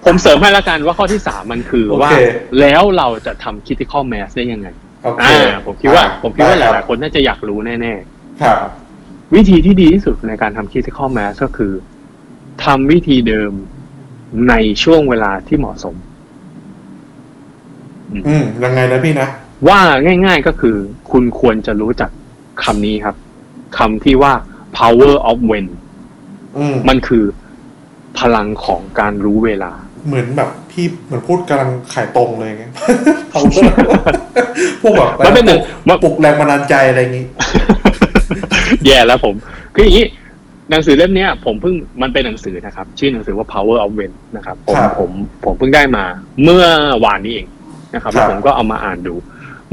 [0.06, 2.12] ผมเสริมให้ละกันว่าข้อที่สามมันคือโอเคว่า
[2.60, 4.68] แล้วเราจะทำ critical mass ได้ยังไง
[5.04, 7.94] โอเคอ่าผมคิดว่า ผมคิดว่าหไรับลายๆคนน่าจะอยากรู้แน่
[8.42, 11.74] ครับๆวิธีที่ดีที่สุดในการทำ critical mass ก็คือ
[12.64, 13.52] ทำวิธีเดิม
[14.50, 15.96] ในช่วงเวลาที่เหมาะสม
[18.28, 19.28] อืมยังไงนะพี่นะ
[19.68, 19.80] ว่า
[20.26, 20.76] ง่าย ๆก็คือ
[21.12, 22.10] คุณควรจะรู้จัก
[22.64, 23.16] คำนี้ครับ
[23.78, 24.34] คำที่ว่า
[24.78, 25.68] power of when
[26.58, 27.24] อืมมันคือ
[28.20, 29.72] พลังของการรู้เวลา
[30.08, 32.64] เหมือนแบบพี่เหมือนพูดกำลังขายตรงเลยไง
[33.32, 33.62] เขาก็
[34.82, 35.60] พวกแบบมันเป็นหนึ่ง
[36.04, 37.26] ปลุกแรงบันดาลใจอะไรอย่างงี้
[38.86, 39.36] แย่แล้วผม
[39.76, 40.06] คืออย่างนี้
[40.72, 45.12] หนังสือเล่มเนี้ยผมเพิ่งมันเป็นหนังสือนะครับ ชื่อหนังสือว่า power of when นะครับ ผมครับผม
[45.46, 46.06] ผมเพิ่งได้มา
[46.44, 46.66] เมื่อ
[47.06, 47.48] วานนี้เอง
[47.96, 49.16] นะครับครับแล้วผมก็เอามาอ่านดู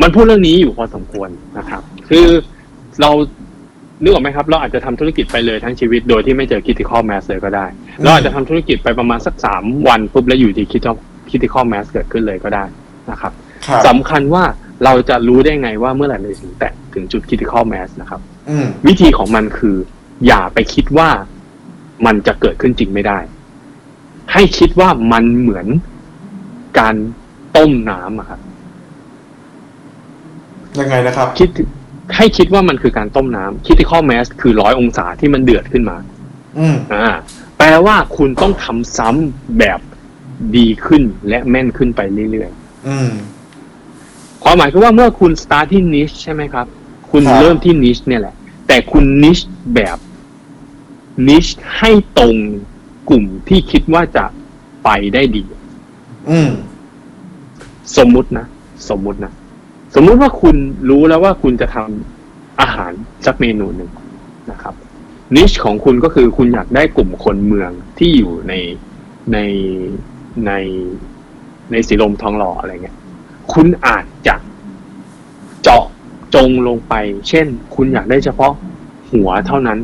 [0.03, 2.27] มันพูดเรื่องนี้อยู่พอสมควรนะครับ คือ
[3.01, 3.11] เรา
[4.03, 7.67] นึกออกไหมครับ เราอาจจะทำธุรกิจไปเลยทั้งชีวิตโดยที่ไม่เจอ critical mass เลยก็ได้
[8.03, 10.97] เราอาจจะทำธุรกิจไปประมาณสักสามวันปุ๊บแล้วอยู่ดี critical
[11.29, 12.65] critical mass เกิดขึ้นเลยก็ได้
[13.11, 13.33] นะครับ
[13.67, 14.45] ครับสำคัญว่า
[14.85, 19.77] เราจะรู้ได้ไงว่าเมื่อไหร่เราถึงแตะถึงจุด critical mass นะครับอืมวิธีของมันคือ
[20.27, 21.11] อย่าไปคิดว่า
[22.07, 23.19] มันจะเกิดขึ้นจริงไม่ได้
[24.33, 25.67] ให้คิดว่ามันเหมือน
[26.79, 26.95] การ
[27.57, 28.41] ต้มน้ำอะครับ
[30.79, 31.49] ยังไงนะครับ คิด
[32.17, 35.97] ให้คิดว่ามันคือการต้มน้ำ critical mass คือร้อยองศาที่มันเดือดขึ้นมา
[36.59, 37.09] อืมอ่า
[37.59, 39.81] แปลว่าคุณต้องทำซ้ำแบบ
[40.57, 42.01] ดีขึ้นและแม่นขึ้นไป
[42.31, 43.11] เรื่อยๆอืม
[44.43, 46.67] ความหมายคือว่าเมื่อคุณสตาร์ทที่นิชใช่ไหมครับ
[47.11, 48.35] คุณครับเริ่มที่นิชเนี่ยแหละ
[48.69, 49.39] แต่คุณนิช
[49.75, 49.97] แบบ
[51.29, 51.47] นิช
[51.79, 52.37] ให้ตรง
[53.09, 54.25] กลุ่มที่คิดว่าจะ
[54.85, 55.45] ไปได้ดี
[56.31, 56.51] อืม
[57.97, 58.47] สมมุตินะ
[58.89, 59.33] สมมุตินะ
[59.95, 60.57] สมมุติว่าคุณ
[60.89, 62.93] รู้แล้วว่าคุณจะทำอาหาร
[63.27, 63.91] สักเมนูหนึ่ง
[64.51, 64.75] นะครับ
[65.37, 68.55] นิชของคุณก็คือคุณอยากได้กลุ่มคนเมืองที่อยู่ใน
[69.33, 69.39] ใน
[70.47, 70.53] ใน
[71.71, 72.97] ในสีลมทองหล่ออะไรเงี้ย
[73.53, 74.37] คุณอาจจะ
[75.63, 75.85] เจาะ
[76.35, 76.95] จงลงไป
[77.29, 78.53] เช่น คุณอยากได้เฉพาะ
[79.13, 79.79] หัวเท่านั้น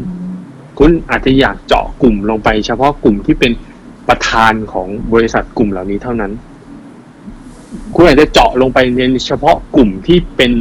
[0.78, 3.52] คุณอาจจะอยากเจาะกลุ่มลงไป เฉพาะกลุ่มที่เป็น
[4.08, 6.32] ประธานของบริษัทกลุ่มเหล่านี้เท่านั้น
[7.94, 10.52] คุณอาจจะเจาะลงไปในเฉพาะกลุ่มที่เป็น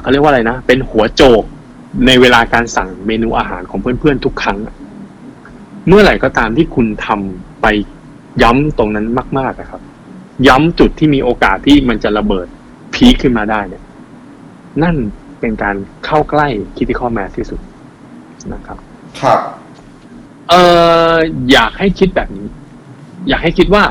[0.00, 1.42] เขาเรียกว่าอะไรนะ เป็นหัวโจก
[2.06, 4.58] ในเวลาการสั่งเมนูอาหารของเพื่อนๆทุกครั้ง
[5.88, 7.66] เมื่อไหร่ก็ตามที่คุณทำไป
[8.42, 9.06] ย้ำตรงนั้น
[9.38, 9.82] มากๆอะครับ
[10.48, 12.46] ย้ำจุดที่มีโอกาสที่มันจะระเบิด
[12.94, 13.82] พีคขึ้นมาได้เนี่ย
[14.82, 14.96] นั่น
[15.40, 17.60] เป็นการเข้าใกล้ critical mass ที่สุด
[18.54, 18.78] นะครับ
[19.20, 19.40] ครับ
[20.50, 20.54] เอ
[21.12, 21.14] อ
[21.52, 22.46] อยากให้คิดแบบนี้
[23.28, 23.84] อยากให้คิดว่า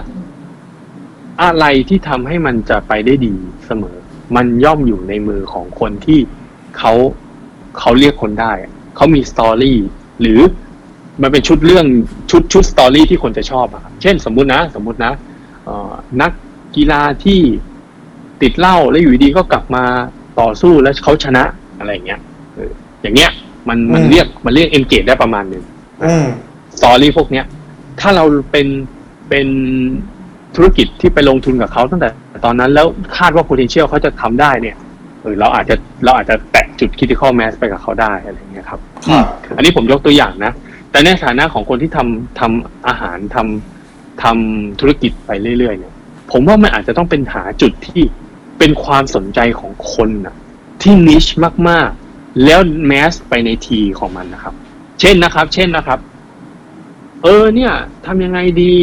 [1.43, 3.33] อะไรที่ทำให้มันจะไปได้ดี
[3.65, 3.97] เสมอ
[4.35, 6.19] มันย่อมอยู่ในมือของคนที่
[6.77, 6.93] เขา
[7.79, 8.53] เขาเรียกคนได้
[8.95, 9.79] เขามีสตอรี่
[10.21, 10.39] หรือ
[11.21, 11.85] มันเป็นชุดเรื่อง
[12.31, 15.13] ชุดชุดสตอรี่ที่คนจะชอบอะเช่นสมมุตินะ สมมุตินะ
[16.21, 16.31] นัก
[16.75, 17.41] กีฬาที่
[18.41, 19.83] ติดเหล้าแล้วอยู่ดีก็กลับมา
[20.39, 21.43] ต่อสู้แล้วเขาชนะ
[21.77, 22.19] อะไรเงี้ย
[23.01, 23.31] อย่างเงี้ย
[23.69, 25.63] มันมันอืมเรียกมันเรียกเอนเกจได้ประมาณหนึ่ง
[26.05, 26.25] อืม
[26.77, 27.45] สตอรี่พวกเนี้ย
[27.99, 28.67] ถ้าเราเป็น
[29.29, 29.47] เป็น
[30.55, 32.09] ธุรกิจที่ไปลงทุนกับเขาตั้งแต่
[32.45, 34.75] ตอนนั้นแล้วคาดว่า potential เขาจะทำได้เนี่ย
[35.21, 35.75] เออเราอาจจะ
[36.05, 39.25] เราอาจจะแตะจุด critical mass ไปกับเขาได้อะไรอย่างเงี้ยครับครับ
[39.55, 40.51] อันนี้ผมยกตัวอย่างนะ
[40.91, 45.93] แต่ในฐานะของคนที่ทำทำอาหารทำทำธุรกิจไปเรื่อยๆเนี่ย
[46.31, 48.01] ผมว่ามันอาจจะต้องเป็นหาจุดที่
[48.59, 50.35] เป็นความสนใจของคนนะ
[50.81, 51.25] ที่นิช
[51.69, 52.04] มากๆ
[52.43, 54.53] แล้วแมสไปในทีของมันนะครับ
[54.99, 55.99] เช่นนะครับ เช่นนะครับ
[57.23, 57.71] เออเนี่ย
[58.05, 58.75] ทำยังไงดี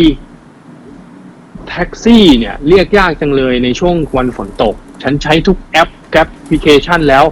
[1.68, 7.24] แท็กซี่เนี่ยเรียกยากจังเลยในช่วงวันฝนตก ฉันใช้ทุกแอปแอปพลิเคชันแล้ว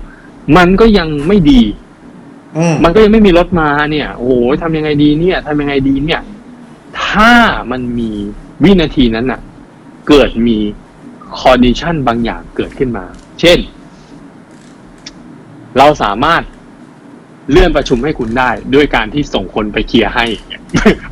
[0.56, 1.62] มันก็ยังไม่ดี
[2.56, 6.20] อืมมันก็ยังไม่มีรถมาเนี่ย โอ้โหทำยังไงดีเนี่ยทำยังไงดีเนี่ย
[7.02, 7.32] ถ้า
[7.70, 8.10] มันมี
[8.62, 9.40] วินาทีนั้นน่ะ
[10.08, 10.56] เกิดมี
[11.38, 13.04] condition บางอย่างเกิดขึ้นมา
[13.40, 13.58] เช่น
[15.78, 16.42] เราสามารถ
[17.50, 20.26] เลื่อนประชุมให้คุณได้ ด้วยการที่ส่งคนไปเคลียร์ให้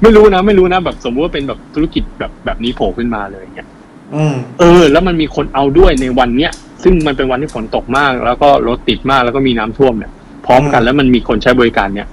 [0.02, 3.68] ไม่รู้นะไม่รู้นะแบบสมมติว่าเป็นแบบธุรกิจแบบแบบนี้โผล่ขึ้นมาเลยเนี่ย
[4.14, 10.12] อืมเออ แล้วมันมีคนเอาด้วยในวันเนี้ยซึ่งมันเป็นวันที่ฝนตกมาก แล้วก็รถติดมากแล้วก็มีน้ำท่วมเนี่ย
[10.46, 12.08] พร้อมกันแล้วมันมีคนใช้บริการเนี่ย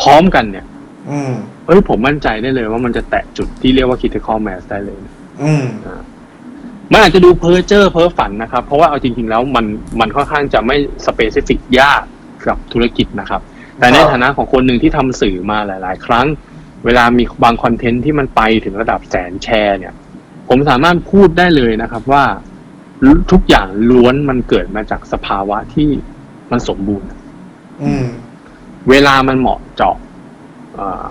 [0.00, 0.64] พร้อมกันเนี่ย
[1.10, 1.32] อืม
[1.66, 4.98] เอ้ยผมมั่นใจได้เลยว่ามันจะแตะจุดที่เรียกว่า critical mass ได้เลย
[5.42, 5.64] อืม
[6.92, 9.66] มันอาจจะดูเพ้อเจ้อเพ้อฝันนะครับ เพราะว่าเอาจริง ๆ แล้วมัน
[10.00, 10.76] มันค่อนข้างจะไม่
[11.06, 12.02] สเปซิฟิกยาก
[12.46, 13.40] กับธุรกิจนะครับ
[13.78, 16.26] แต่ในครับฐานะของคนหนึ่งที่ทำสื่อมาหลาย ๆ ครั้ง
[16.84, 19.94] เวลามีบางคอนเทนต์ที่มันไปถึงระดับแสนแชร์เนี่ย
[20.48, 22.24] ผมสามารถพูดได้เลยนะครับว่า
[23.32, 25.90] ทุกอย่างล้วนมันเกิดมาจากสภาวะที่
[26.50, 27.08] มันสมบูรณ์
[27.82, 28.06] อืม
[28.90, 29.96] เวลามันเหมาะเจาะ
[30.74, 31.06] เอ่อ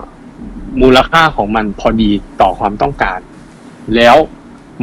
[0.82, 3.20] มูลค่าของมันพอดีต่อความต้องการ
[3.96, 4.16] แล้ว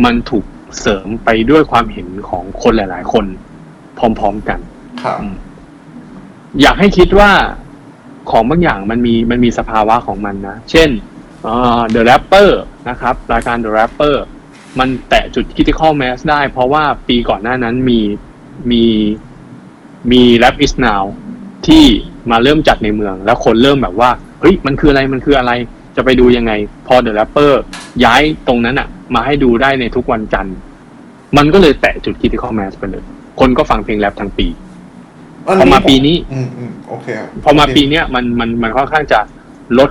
[0.03, 0.45] มันถูก
[0.79, 3.25] เสริมไปด้วยความเห็นของคนหลาย ๆ คน
[3.97, 4.59] พร้อม ๆ กัน
[5.03, 5.19] ครับ
[6.61, 7.31] อยากให้คิดว่า
[8.31, 10.89] ของบางอย่างมันมีมันมีสภาวะของมันนะ เช่น
[11.43, 12.49] เอ่อ The Rapper
[12.89, 14.15] นะครับ รายการ The Rapper
[14.79, 17.99] มันแตะจุด critical mass ได้ เพราะว่าปีก่อนหน้านั้นมี
[18.71, 18.83] มี
[20.11, 21.03] มี Rap is now
[21.67, 21.85] ที่
[22.31, 25.51] มาเริ่มจัดในเมือง แล้วคนเริ่มแบบว่า เฮ้ย มันคืออะไรมันคืออะไร
[25.99, 26.53] จะไปดูยังไง
[26.87, 27.51] พอ The Rapper
[28.05, 30.57] ย้ายตรงนั้นอะมาให้ดูได้ในทุกวันจันทร์
[31.37, 33.03] มันก็เลยแตะจุด critical mass ไปเลย
[33.39, 34.47] คนก็ฟังเพลงแรปทั้งปี
[35.59, 39.19] พอมาปีนี้ อืมอืมโอเคครับพอมาปีเนี้ยมันมันมันค่อนข้างจะ
[39.79, 39.89] ลด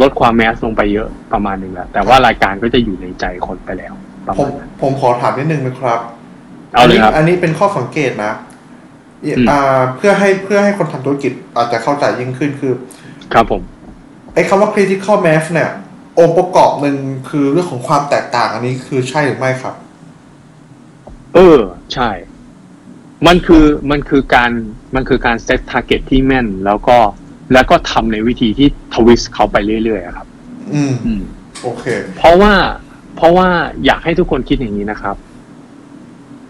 [0.00, 3.94] ลดความแมสลงไปเยอะประมาณหนึ่งแล้วแต่ว่ารายการก็จะอยู่ในใจคนไปแล้ว
[4.26, 6.00] ประผมมาณนั้นผมขอถามนิดนึงนะครับ
[6.74, 8.32] เอาเลยครับนนี้อันนี้เป็นข้อสังเกตนะ
[9.24, 12.72] อืม อ่าเพื่อให้เพื่อให้คนทำธุรกิจอาจจะเข้าใจยิ่งขึ้นคือ
[13.32, 13.62] ครับผม
[14.34, 15.70] ไอ้คำว่า critical mass เนี่ย
[16.18, 16.96] องค์ประกอบหนึ่ง
[17.28, 19.74] คือเรื่องของความแตกต่างอันนี้คือใช่หรือไม่ครับ
[21.34, 21.58] เออ
[21.94, 22.10] ใช่
[23.26, 24.50] มันคือมันคือการ
[24.94, 26.96] มันคือการ set target ที่แม่น แล้วก็
[27.52, 30.26] แล้วก็ทำในวิธีที่ twist เขาไปเรื่อยๆอะครับ
[30.74, 31.22] อืมอืม
[31.62, 31.84] โอเค
[32.16, 32.54] เพราะว่า
[33.16, 33.48] เพราะว่า
[33.84, 35.16] อยากให้ทุกคนคิดอย่างนี้นะครับ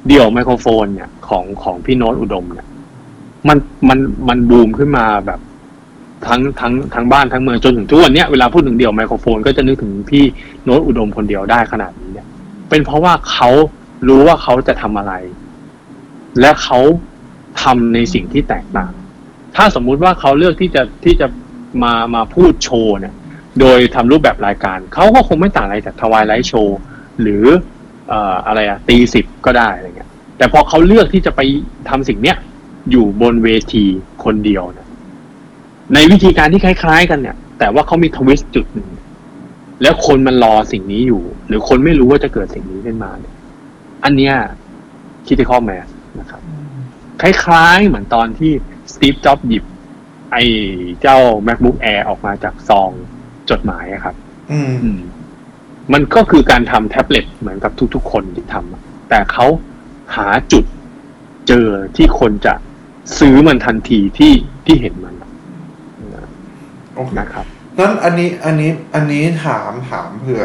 [0.08, 2.66] เดี่ยวไมโครโฟนเนี่ย ของของพี่โน้ตอุดมเนี่ย
[3.48, 5.40] มันมันมันบูมขึ้นมาแบบ
[6.26, 10.24] ทั้งทั้งทั้งบ้านทั้งเมืองจนถึงทุกวันนี้เวลาพูดถึงเดี่ยวไมโครโฟน ก็จะนึกถึงพี่
[10.64, 12.26] โน้ตอุดมคนเดียวได้ขนาดนี้เนี่ย
[12.68, 13.50] เป็นเพราะว่าเขา
[14.09, 15.12] รู้ว่าเขาจะทำอะไร
[16.40, 16.78] และเขา
[17.62, 18.92] ทำในสิ่งที่แตกต่าง
[19.57, 21.26] ถ้าสมมุติว่าเขาเลือกที่จะที่จะ
[21.83, 23.14] มามาพูดโชว์เนี่ย
[23.61, 26.78] โดยทำรูปแบบรายการ เขาก็คงไม่ต่างอะไรจากทวายไลท์โชว์
[27.20, 27.44] หรือ
[28.46, 31.40] อะไรอะตีสิบก็ได้อะไรเงี้ย แต่พอเขาเลือกที่จะไป
[31.88, 32.37] ทำสิ่งเนี้ย
[32.90, 33.85] อยู่บนเวที
[34.24, 34.88] คนเดียวเนี่ย
[35.94, 38.88] ในวิธีการที่คล้ายๆ กันเนี่ย แต่ว่าเขามีทวิสต์จุดหนึ่ง
[39.83, 43.35] แล้วคนมันรอสิ่งนี้อยู่ หรือคนไม่รู้ว่าจะเกิดสิ่งนี้ขึ้นมาเนี่ย
[44.05, 44.35] อันเนี้ย
[45.27, 45.88] คิด i ข้อแมส
[46.20, 46.42] นะครับ
[47.20, 48.53] คล้ายๆ เหมือนตอนที่
[48.92, 49.64] สตีฟจ็อบหยิบ
[50.33, 50.44] ไอ้
[51.01, 52.90] เจ้า macbook air ออกมาจากซอง
[53.51, 54.14] จดหมายอะครับ
[54.53, 55.01] อืมอืม
[55.92, 59.46] มันก็คือการทำแท็บเล็ตเหมือนกับทุกๆ คนที่ทำอะแต่เขา
[60.16, 60.64] หาจุด
[61.48, 62.55] เจอที่คนจะ
[63.18, 64.35] ซื้อมันทันทีที่
[64.66, 65.14] ที่เห็นมัน
[66.98, 67.46] โอเคนะครับ
[67.78, 70.44] นั้นอันนี้อันนี้อันนี้ถามถามเผื่อ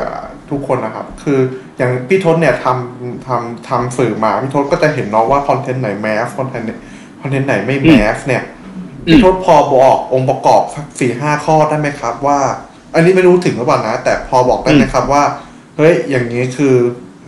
[0.49, 1.39] ทุกคนนะครับ คือ
[1.77, 6.67] อย่างพี่ทศเนี่ยทำทำทำสื่อมาพี่ทศก็จะเห็นเนาะว่าคอนเทนต์ไหน mass คอนเทนต์
[7.21, 12.39] คอนเทนต์ไหนไม่ mass เนี่ยอืมพี่ทศพอบอกองค์ประกอบสักสี่ห้าข้อได้ไหมครับ ว่า
[12.93, 15.23] อันนี้ไม่รู้ถึงหรือเปล่านะ แต่พอบอกได้ไหมครับว่า
[15.77, 16.75] เฮ้ยอย่างนี้คือ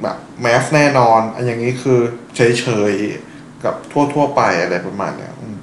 [0.01, 1.99] แบบ mass แน่นอนอันอย่างนี้คือ
[2.35, 5.57] เฉยเฉยๆกับทั่วทั่วๆไปอะไรประมาณเนี้ยอืม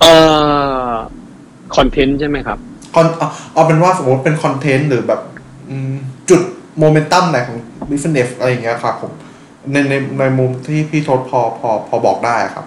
[0.00, 0.14] เอ่
[0.88, 0.90] อ
[1.76, 2.58] คอนเทนต์ใช่ไหมครับ
[2.94, 5.20] คอนเอาเอาเป็นว่าสมมติเป็นคอนเทนต์หรือแบบ
[5.70, 5.94] อืม
[6.30, 6.40] จุด
[6.78, 7.58] โมเมนตัมไหนของ
[7.90, 9.12] business อะไรอย่างเงี้ยครับผม
[9.72, 12.66] ในในในมุมที่พี่ทศพอพอพอบอกได้ครับ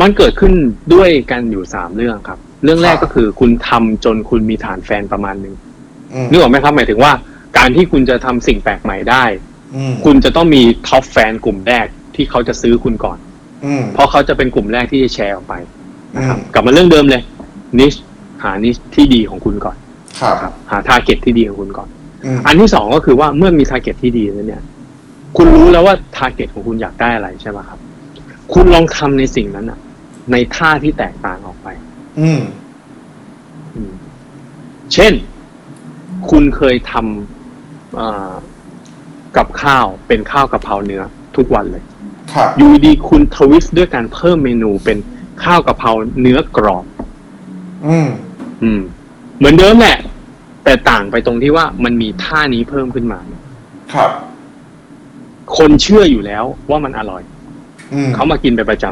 [0.00, 0.52] มันเกิดขึ้น
[0.94, 5.54] ด้วยกันอยู่สามเรื่องครับ เรื่องแรกครับก็คือคุณทำจนคุณมีฐานแฟนประมาณหนึ่ง
[6.14, 7.12] อืมนึกออกไหมครับหมายถึงว่า
[7.58, 9.24] การที่คุณจะทำสิ่งแปลกใหม่ได้
[9.76, 13.18] อืมคุณจะต้องมี top fan กลุ่มแรกที่เขาจะซื้อคุณก่อน
[13.64, 15.54] อืมเพราะเขาจะเป็นกลุ่มแรกที่จะแชร์ออกไป
[16.16, 17.22] นะครับอืมกลับมาเรื่องเดิมเลย
[17.78, 17.94] niche
[18.42, 19.76] หา niche ที่ดีของคุณก่อน
[20.20, 21.88] ครับครับหา target ที่ดีของคุณก่อน
[22.24, 24.62] อืมอันที่สองก็คือว่าเมื่อมี target ที่ดีแล้วเนี่ย
[25.36, 27.78] คุณรู้แล้วว่า target ของคุณอยากได้อะไรใช่ไหมครับ
[28.52, 29.78] คุณลองทำในสิ่งนั้นอะ
[30.32, 31.68] ในท่าที่แตกต่างออกไป
[32.20, 32.40] อืม
[33.74, 33.92] อืม
[34.94, 35.12] เช่น
[36.30, 38.32] คุณเคยทำเอ่อ
[39.36, 41.02] กับข้าวเป็นข้าวกะเพราเนื้อ
[41.36, 41.82] ทุกวันเลย
[42.32, 44.98] ครับอยู่ดีๆคุณทวิสต์ด้วยการเพิ่มเมนูเป็น
[45.44, 46.84] ข้าวกะเพราเนื้อกรอบ
[47.86, 48.08] อืม
[48.62, 48.80] อืม
[49.38, 49.98] เหมือนเดิมแหละ
[50.64, 53.20] แต่ต่างไปตรงที่ว่ามันมีท่านี้เพิ่มขึ้นมา
[53.94, 54.10] ครับ
[55.56, 57.22] คนเชื่ออยู่แล้วว่ามันอร่อย
[57.92, 58.86] อืมเขามากินเป็นประจ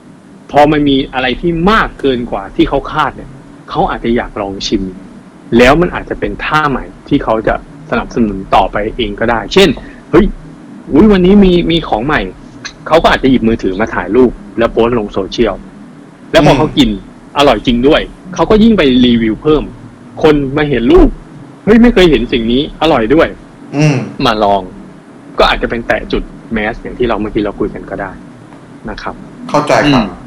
[0.00, 3.30] ำพอมันมีอะไรที่มากเกินกว่าที่เขาคาดเนี่ย
[3.70, 4.82] เขาอาจจะอยากลองชิม
[5.58, 7.54] แล้วมันอาจจะเป็นท่าใหม่ที่เขาจะ
[7.90, 9.68] สนับสนุนต่อไปเองก็ได้ เช่น
[10.10, 10.26] เฮ้ย
[10.92, 12.20] อุ๊ยวันนี้มีมีของใหม่
[12.86, 15.54] เขาก็อาจจะหยิบมือถือมาถ่ายรูป แล้วโพสต์ลงโซเชียล
[16.32, 16.88] แล้วพอเขากิน
[17.38, 18.00] อร่อยจริงด้วย
[18.34, 19.62] เขาก็ยิ่งไปรีวิวเพิ่ม
[20.22, 21.08] คนมาเห็นรูป
[21.64, 23.28] เฮ้ยไม่เคยเห็นสิ่งนี้อร่อยด้วย
[23.76, 23.96] อืม
[24.26, 24.62] มาลอง
[25.38, 26.22] ก็อาจจะเป็นแตะจุด
[26.52, 28.10] แมสอย่างที่เราเมื่อกี้เราคุยกันก็ได้
[28.90, 29.14] นะครับ
[29.48, 30.26] เข้าใจครับอืม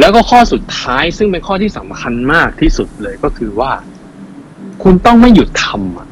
[0.00, 3.70] แล้วก็ข้อสุดท้ายซึ่งเป็นข้อที่สำคัญมากที่สุดเลยก็คือว่า
[4.82, 6.08] คุณต้องไม่หยุดทำอะ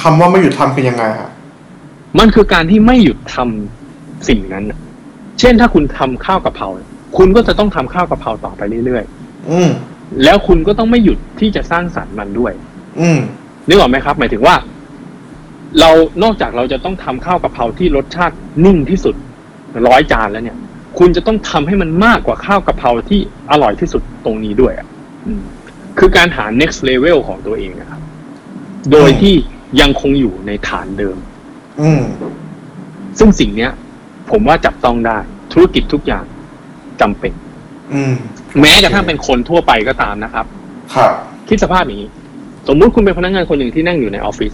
[0.00, 1.30] คำว่าไม่หยุดทำเป็นยังไงฮะ
[2.18, 4.78] มันคือการที่ไม่หยุดทำสิ่งนั้นอะ
[5.40, 6.68] เช่นถ้าคุณทำข้าวกะเพรา
[7.16, 9.04] คุณก็จะต้องทำข้าวกะเพราต่อไปเรื่อย
[9.50, 12.52] อืมๆแล้วคุณก็ต้องไม่หยุดที่จะสร้างสรรค์มันด้วย
[13.00, 13.20] อืม
[13.68, 14.56] นึกออกไหมครับ หมายถึงว่า
[15.80, 15.90] เรา
[16.22, 19.14] นอกจากเราจะต้องทำข้าวกะเพราที่รสชาตินิ่งที่สุด
[19.86, 20.58] ร้อยจานแล้วเนี่ย
[20.98, 23.20] คุณจะต้องทำให้มันมากกว่าข้าวกะเพราที่
[23.50, 24.86] อร่อยที่สุดตรงนี้ด้วยอะ
[25.26, 25.42] อืม
[25.98, 28.00] คือการหา next level ของตัวเองนะครับ
[28.92, 29.34] โดยที่
[29.80, 31.16] ยังคงอยู่ในฐานเดิม
[31.80, 32.02] อืม
[33.18, 33.70] ซึ่งสิ่งเนี้ย
[34.30, 35.18] ผมว่าจับต้องได้
[35.52, 36.24] ธุรกิจทุกอย่าง
[37.00, 37.32] จำเป็น
[37.94, 38.14] อืม
[38.60, 40.46] แม้กระทั่งเป็นคนทั่วไปก็ตามนะครับ
[40.94, 41.10] ครับ
[41.48, 42.10] คิดสภาพอย่างนี้
[42.68, 44.52] สมมุติคุณเป็นพนักงานคนหนึ่งที่นั่งอยู่ในออฟฟิศ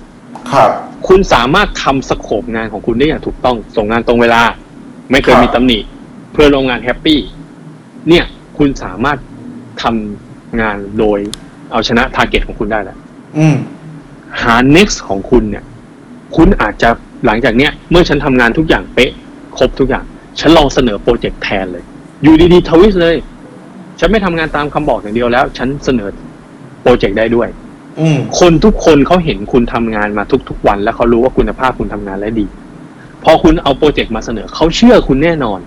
[0.52, 0.70] ครับ
[1.08, 4.42] คุณสามารถทำ scope งานของคุณได้อย่างถูกต้อง ส่งงานตรงเวลา
[5.10, 5.78] ไม่เคยครับมีตำหนิ
[6.32, 7.20] เพื่อนร่วมงานแฮปปี้
[8.08, 8.24] เนี่ย
[8.58, 9.18] คุณสามารถ
[9.82, 9.84] ทำ
[10.60, 11.18] งานโดย
[11.72, 12.98] เอาชนะ target ของคุณได้แล้ว
[13.38, 13.56] อืม
[14.42, 15.64] หา next ของคุณเนี่ย
[16.36, 16.88] คุณอาจจะ
[17.26, 19.12] หลังจากเนี้ย เมื่อฉันทำงานทุกอย่างเป๊ะ
[19.58, 20.04] ครบทุกอย่าง
[20.40, 21.84] ฉันลองเสนอโปรเจกต์แทนเลย
[22.22, 23.16] อยู่ดีๆ twist เลย
[24.00, 26.08] ฉันไม่ทำงานตามคำบอกอย่างเดียวแล้ว ฉันเสนอ
[26.82, 27.48] โปรเจกต์ได้ด้วย
[28.00, 32.46] อืมคนทุกคนเขาเห็นคุณทำงานมาทุกๆวัน แล้วเขารู้ว่าคุณภาพคุณทำงานและดี
[33.24, 35.60] พอคุณเอาโปรเจกต์มาเสนอเขาเชื่อคุณแน่นอน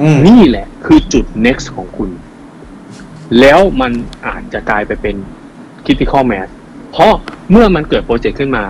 [0.00, 2.10] อืมนี่แหละ คือจุด next ของคุณ
[3.40, 3.92] แล้วมัน
[4.26, 5.16] อาจจะกลายไปเป็น
[5.84, 6.48] critical mass
[6.92, 7.12] เพราะ
[7.50, 8.64] เมื่อมันเกิดโปรเจกต์ขึ้นมา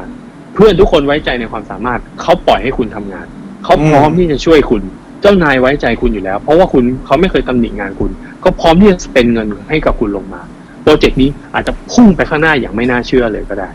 [0.55, 3.27] เพื่อนทุกคนไว้ใจในความสามารถ เขาปล่อยให้คุณทำงาน
[3.65, 8.11] เขาพร้อมที่จะช่วยคุณเจ้านายไว้ใจคุณอยู่แล้ว เพราะว่าคุณเขาไม่เคยตำหนิงานคุณ
[8.45, 10.43] ก็พร้อมที่จะเป็นเงินให้กับคุณลงมา
[10.83, 13.69] โปรเจกต์นี้อาจจะพุ่งไปข้างหน้าอย่างไม่น่าเชื่อเลยก็ได้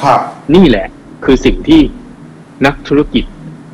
[0.00, 0.20] ครับ
[0.54, 0.86] นี่แหละ
[1.24, 1.80] คือสิ่งที่
[2.66, 3.24] นักธุรกิจ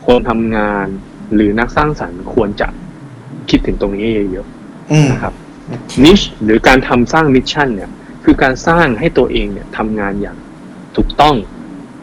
[0.04, 0.86] คนทำงาน
[1.34, 2.68] หรือนักสร้างสรรค์ควรจะ
[3.50, 4.46] คิดถึงตรงนี้เยอะ
[4.92, 5.34] อืมๆนะครับ
[6.04, 7.90] niche หรือการทำสร้าง mission เนี่ย
[8.24, 10.36] คือการสร้างให้ตัวเองเนี่ยทำงานอย่าง
[10.96, 11.34] ถูกต้อง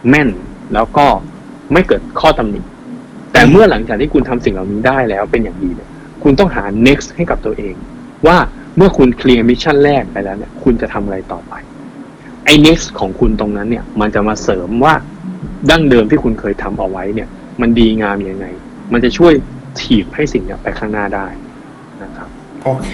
[0.09, 0.29] แม่น
[0.73, 1.05] แล้วก็
[1.73, 2.59] ไม่เกิดข้อตำหนิ
[3.33, 5.89] แต่เมื่อหลังจากที่คุณทำสิ่งเหล่านี้ได้แล้วเป็นอย่างดีเนี่ย
[6.23, 7.75] คุณต้องหา next ให้กับตัวเอง
[8.27, 8.37] ว่า
[8.77, 11.53] เมื่อคุณเคลียร์ mission แรกไปแล้วเนี่ย คุณจะทำอะไรต่อไป
[12.45, 14.93] ไอ้ next ของคุณตรงนั้นเนี่ย มันจะมาเสริมว่า
[15.69, 17.29] ดั้งเดิมที่คุณเคยทำเอาไว้เนี่ย
[17.61, 18.45] มันดีงามยังไง
[18.93, 19.33] มันจะช่วย
[19.79, 21.27] ถีบให้สิ่งเนี้ยไปข้างหน้าได้
[22.03, 22.29] นะครับ
[22.63, 22.89] โอเค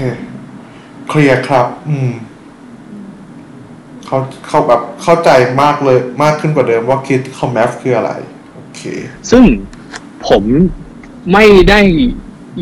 [1.10, 2.12] เคลียร์ครับ อืม
[4.06, 5.30] เขาเขาแบบเข้าใจ
[5.62, 8.12] มากเลยมากขึ้นกว่าเดิมว่า critical mass คืออะไร
[8.54, 8.82] โอเค
[9.32, 9.44] ซึ่ง
[10.30, 10.44] ผม
[11.34, 11.82] ไม่ได้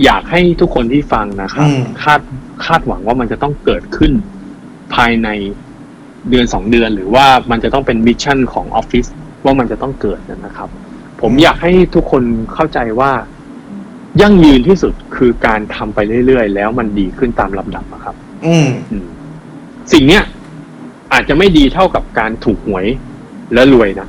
[0.03, 2.21] อยากให้ทุกคนที่ฟังนะครับ อืม คาด
[2.65, 4.11] คาดหวังว่ามันจะต้องเกิดขึ้น
[4.95, 5.27] ภายใน
[6.29, 9.05] เดือนสองเดือน หรือว่ามันจะต้องเป็น mission ของออฟฟิศ
[9.45, 10.69] ว่ามันจะต้องเกิดนะครับ
[11.21, 12.23] ผมอยากให้ทุกคน
[12.53, 13.11] เข้าใจว่า
[14.21, 19.07] ยั่งยืนที่สุดคือการทำไปเรื่อยๆ แล้วมันดีขึ้นตามลำดับอะครับ อืม อืม
[19.93, 20.23] สิ่งเนี้ย
[21.13, 22.85] อาจจะไม่ดีเท่ากับการถูกหวย
[23.53, 24.07] และรวยนะ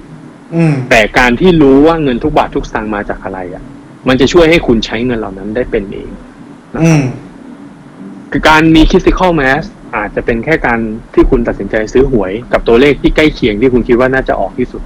[0.55, 3.63] อืมแต่การที่รู้ว่าเงินทุกบาททุกสตางค์มาจากอะไรอะ่ะ
[4.09, 6.11] มันจะช่วยให้คุณใช้เงินเหล่านั้นได้เป็นเอง
[6.83, 7.03] อืม
[8.33, 9.65] คือการมี critical mass
[9.97, 10.79] อาจจะเป็นแค่การ
[11.15, 14.83] ที่คุณตัดสินใจซื้อหวย กับตัวเลขที่ใกล้เคียงที่คุณคิดว่าน่าจะออกที่สุด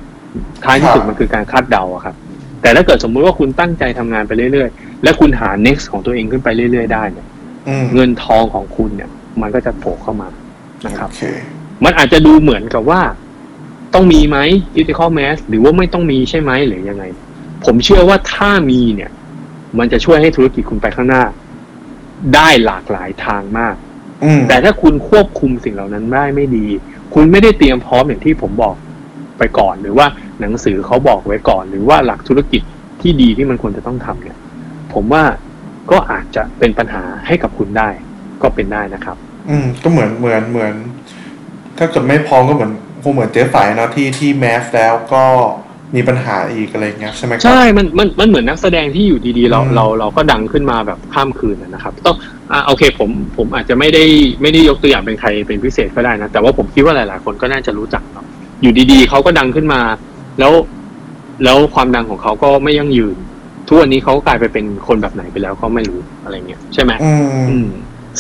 [0.64, 2.14] ท้ายที่สุดครับมันคือการคาดเดาอะครับ
[2.62, 7.26] แต่ถ้าเกิดสมมุติว่าคุณตั้งใจทำงานไปเรื่อยๆ และคุณหา next ของตัวเองขึ้นไปเรื่อยๆ ได้เนี่ย
[7.68, 10.28] อืมเงินทองของคุณเนี่ย มันก็จะโผล่เข้ามา
[10.86, 11.22] นะครับโอเค
[11.84, 13.00] มันอาจจะดูเหมือนกับว่า
[13.94, 14.38] ต้องมีไหม
[14.74, 17.04] critical mass หรือว่าไม่ต้องมีใช่ไหมหรือยังไง
[17.64, 19.10] ผมเชื่อว่าถ้ามีเนี่ย
[19.78, 21.22] มันจะช่วยให้ธุรกิจคุณไปข้างหน้า
[22.34, 23.74] ได้หลากหลายทางมาก
[24.24, 26.66] อืมแต่ถ้าคุณควบคุมสิ่งเหล่านั้นได้ไม่ดี
[27.14, 28.74] คุณไม่ได้เตรียมพร้อมอย่างที่ผมบอก
[29.38, 30.06] ไปก่อน หรือว่า
[30.40, 32.62] หนังสือเขาบอกไว้ก่อน หรือว่าหลักธุรกิจ
[33.00, 34.38] ที่ดีที่มันควรจะต้องทำเนี่ย
[34.94, 35.24] ผมว่า
[35.90, 37.88] ก็อาจจะเป็นปัญหาให้กับคุณได้
[38.42, 39.16] ก็เป็นได้นะครับ
[39.50, 40.74] อืม ก็เหมือนเหมือนเหมือน
[41.78, 42.72] ถ้าเกิดไม่พร้อมก็เหมือน
[43.02, 45.24] คงเหมือนเจ๊ฝ่ายนะที่ที่แมสแล้วก็
[45.96, 52.16] มีปัญหาอีกอะไรเงี้ยใช่ไหมครับใช่ มันมันมันเหมือนนักแสดงที่อยู่ดีๆ เราอืมเราเราก็ดังขึ้นมาแบบข้ามคืนนะนะครับต้อง
[52.52, 54.04] อ่าโอเคผมผมอาจจะไม่ได้
[54.42, 58.26] ไม่ได้ยกตัวอย่างเป็นใครเป็นพิเศษก็ได้นะ แต่ว่าผมคิดว่าหลายๆ คนก็น่าจะรู้จักเนาะ
[58.62, 59.80] อยู่ดีๆเขาก็ดังขึ้นมา
[60.38, 60.52] แล้ว
[61.44, 63.16] แล้วความดังของเขาก็ไม่ยั่งยืน
[63.68, 67.68] ทุกวันนี้เขาก็กลายไปเป็นคนแบบไหนไปแล้วก็ไม่รู้อะไรเงี้ยใช่ไหมอืมอืม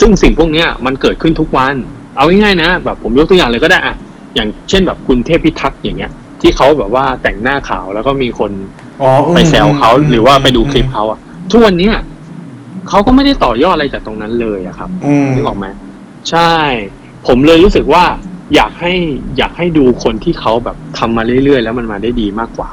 [0.00, 1.74] ซึ่งสิ่งพวกเนี้ยมันเกิดขึ้นทุกวัน
[2.16, 3.94] เอาง่ายๆนะแบบผมยกตัวอย่างเลยก็ได้อะ
[4.34, 8.50] อย่างเช่นแบบคุณเทพพิทักษ์อย่างเงี้ย ที่เขาแบบว่าแต่งหน้าขาวแล้วก็มีคน
[9.02, 11.18] อ๋ออืมไปแซวเขาอืมหรือว่าไปดูคลิปเขาอะ
[11.50, 11.94] ทุกวันเนี้ย
[12.88, 15.66] เขาก็ไม่ได้ต่อยอดอะไรจากตรงนั้นเลยอะครับอืมนึกออกไหม
[16.30, 16.52] ใช่
[17.26, 18.04] ผมเลยรู้สึกว่า
[18.54, 18.92] อยากให้
[19.38, 22.70] อยากให้ดูคนที่เขาแบบทำมาเรื่อยๆ แล้วมันมาได้ดีมากกว่า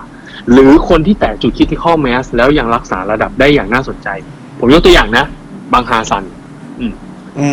[0.51, 4.07] หรือคนที่แตะจุดคิดที่ข้อ mass แล้วยังรักษาระดับได้อย่างน่าสนใจ
[4.59, 5.25] ผมยกตัวอย่างนะ
[5.73, 6.23] บังฮาซัน
[6.79, 6.93] อืม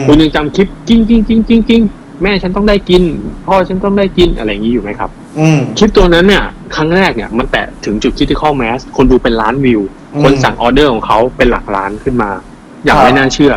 [0.07, 1.83] คุณยังจำคลิปกิ้งกิ้งกิ้งกิ้งกิ้ง
[2.25, 3.03] แม่ฉันต้องได้กิน
[3.47, 6.45] พ่อฉันต้องได้กินอะไรอย่างนี้อยู่ไหมครับ อืม คลิปตัวนั้นเนี่ย
[6.77, 9.81] ครั้งแรกเนี่ย มันแตะถึงจุด critical mass คนดูเป็นล้านวิว
[10.15, 12.31] อืม คนสั่งออเดอร์ของเขาเป็นหลักล้านขึ้นมา
[12.85, 13.55] อย่างครับไม่น่าเชื่อ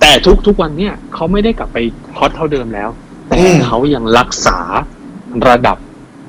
[0.00, 1.78] แต่ทุกทุกวันเนี่ยเขาไม่ได้กลับไป
[2.16, 2.88] ฮอตเท่าเดิมแล้ว
[3.26, 4.58] แต่อืมเขายังรักษา
[5.48, 5.76] ระดับ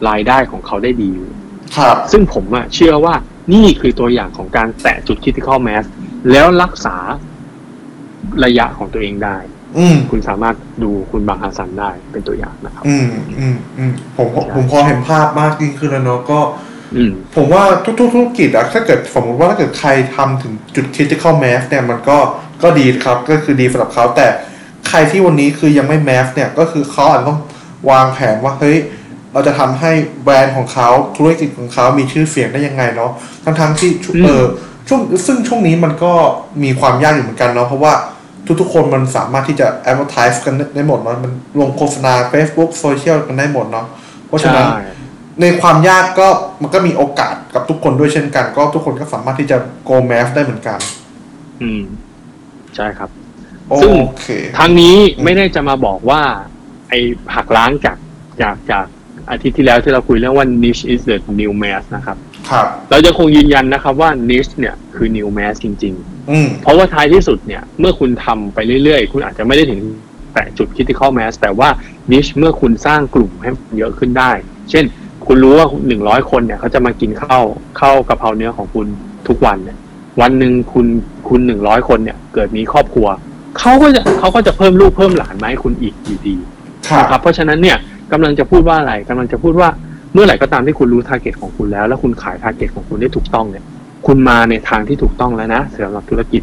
[0.10, 1.30] รายได้ของเขาได้ดีอยู่
[1.78, 3.16] ครับ ซึ่งผมอะเชื่อว่า
[3.54, 5.86] นี่คือตัวอย่างของการแตะจุด critical mass
[6.32, 6.96] แล้วรักษา
[8.46, 9.55] ระยะของตัวเองได้อืม
[10.12, 13.08] คุณสามารถดูคุณบางฮัสซันได้เป็นตัวอย่างนะครับ อืม
[13.40, 16.40] อืมอืมผมผมใช่ผมพอเห็นภาพมากยิ่งขึ้นแล้วเนาะก็
[16.96, 17.64] อืมผมว่า
[18.00, 22.18] ทุกๆธุรกิจอะถ้าเกิดสมมติว่าถ้าเกิดใครทำถึงจุด critical mass เนี่ยมันก็
[22.64, 24.28] ก็ดีครับก็คือดีสำหรับเขาแต่
[24.88, 27.40] ใครที่วันนี้คือยังไม่ mass เนี่ยก็คือเขาอาจจะต้อง
[27.90, 28.78] วางแผนว่าเฮ้ย
[29.34, 29.92] เราจะทำให้
[30.24, 33.12] แบรนด์ของเขาธุรกิจของเขามีชื่อเสียงได้ยังไงเนาะ
[33.44, 34.44] ทั้งทั้งๆที่ชุอืมเออ
[34.88, 36.14] ช่วงซึ่งช่วงนี้มันก็
[36.64, 37.94] มีความยากอยู่เหมือนกันเนาะเพราะว่า
[38.62, 41.32] ทุกๆคนมันสามารถที่จะ advertise กันได้หมดเนาะมัน
[41.62, 43.86] ลงโฆษณา Facebook โซเชียลกันได้หมดเนาะ
[44.28, 44.82] เพราะฉะนั้นใช่
[45.42, 46.28] ในความยากก็
[46.62, 49.58] มันก็มีโอกาสกับทุกคนด้วยเช่นกัน ก็ทุกคนก็สามารถที่จะ
[49.90, 50.80] go mass ได้เหมือนกัน
[51.62, 51.84] อืม
[52.76, 53.10] ใช่ครับ
[53.70, 53.92] โอซึ่ง
[54.22, 54.28] เค
[54.58, 56.22] ทางนี้ไม่ได้จะมาบอกว่า
[56.90, 57.00] ไอ้
[57.36, 57.98] หักล้างจาก
[58.42, 58.86] จากจาก
[59.30, 62.18] อาทิตย์ที่แล้วที่เราคุยเรื่องว่า niche is the new mass นะครับ
[62.50, 65.94] ครับเราจะคงยืนยันนะครับว่า niche เนี่ยคือ new mass จริง
[66.32, 69.82] อืม ๆ เพราะว่าท้ายที่สุดเนี่ยเมื่อคุณทำไปเรื่อยๆ คุณอาจจะไม่ได้ถึง
[70.34, 71.70] แต่จุด critical mass แต่ว่า
[72.12, 74.32] niche เมื่อคุณสร้างกลุ่มให้เยอะขึ้นได้
[74.72, 74.86] เช่น
[75.26, 77.44] คุณรู้ว่าหนึ่งร้อยคนเนี่ยเขาจะมากินข้าว
[77.80, 78.88] ข้าวกะเพราเนื้อของคุณ
[79.28, 79.78] ทุกวันเนี่ย
[80.22, 80.88] วันหนึ่งคุณ
[81.30, 83.08] คุณหนึ่งร้อยคนเนี่ยเกิดมีครอบครัว
[83.60, 86.36] เขาก็จะเขาก็จะเพิ่มลูกเพิ่มหลานมาให้คุณอีกอยู่ดี
[86.88, 87.78] ครับ นะครับเพราะฉะนั้นเนี่ย
[88.12, 89.70] กำลังจะพูดว่าอะไรกำลังจะพูดว่า
[90.16, 93.64] เมื่อไหร่ก็ตามที่คุณรู้ target ของคุณแล้ว แล้วคุณขาย target ของคุณได้ถูกต้องเนี่ย
[94.08, 96.42] คุณมาในทางที่ถูกต้องแล้วนะสำหรับธุรกิจ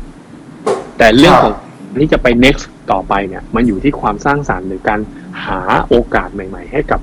[0.99, 1.53] แต่เรื่องของ
[2.01, 5.01] ที่จะไป next ต่อไปเนี่ย มันอยู่ที่ความสร้างสรรค์หรือการ
[5.45, 7.01] หาโอกาสใหม่ ๆ ให้กับ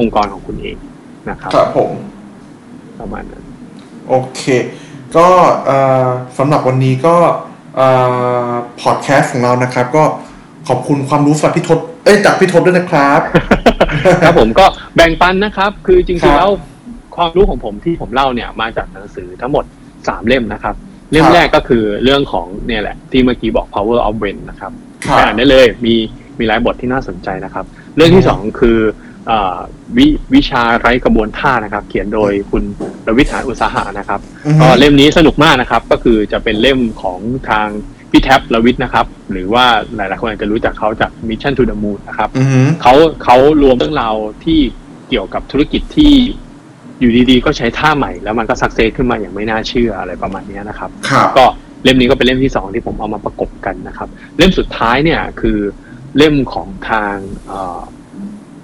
[0.00, 0.76] องค์กรของคุณเอง
[1.30, 1.90] นะครับครับผม
[3.00, 3.44] ประมาณนั้น
[4.08, 4.42] โอเค
[5.16, 5.26] ก็
[5.66, 7.14] เอ่อสำหรับวันนี้ก็
[8.82, 10.04] พอดแคสต์ของเรานะครับ ก็
[10.68, 13.20] ขอบคุณความรู้จากพี่ทศ เอ้ยจากพี่ทศด้วยนะครับ
[14.24, 16.50] ครับผมก็แบ่งปันนะครับ คือจครัริงบๆแล้ว
[17.16, 19.64] ความรู้ของผมที่ผมเล่าเนี่ยมาจากหนังสือทั้งหมด
[20.08, 20.74] สามเล่มนะครับ
[21.12, 24.72] เล่มครับแรกก็คือเรื่องของเนี่ยแหละ ที่เมื่อกี้บอก power of when นะครับ
[25.06, 25.94] ครับไปอ่านได้เลยมี
[26.38, 27.64] มีหลายบทที่น่าสนใจนะครับ
[27.96, 28.78] เรื่องที่สองคือ
[29.26, 29.56] เอ่อ
[29.96, 32.62] วิวิชาไร้กระบวนท่านะครับ เขียนโดยคุณ
[33.04, 37.20] ประวิทย์หารอุตสาหะนะครับอือฮึก็เล่มนี้สนุกมากนะครับ ก็คือจะเป็นเล่มของ
[37.50, 37.68] ทาง
[38.10, 39.64] พี่แท็บลวิทย์นะครับ หรือว่า
[39.96, 42.94] หลายๆคนอาจจะรู้จักเขาจาก Mission to the Moon นะครับอือฮึเขา
[43.24, 44.58] เขารวมเรื่องราวที่
[45.08, 46.12] เกี่ยวกับธุรกิจที่
[47.00, 51.44] อยู่ดีๆ ก็ใช้ท่าใหม่แล้วมันก็สักเซสขึ้นมาอย่างไม่น่าเชื่ออะไรประมาณเนี้ยนะครับครับ ก็
[51.82, 54.08] เล่มนี้ก็เป็นเล่มที่สองที่ผมเอามาประกบกันนะครับ
[54.38, 55.58] เล่มสุดท้ายเนี่ยคือ
[56.16, 57.14] เล่มของทาง
[57.46, 57.80] เอ่อ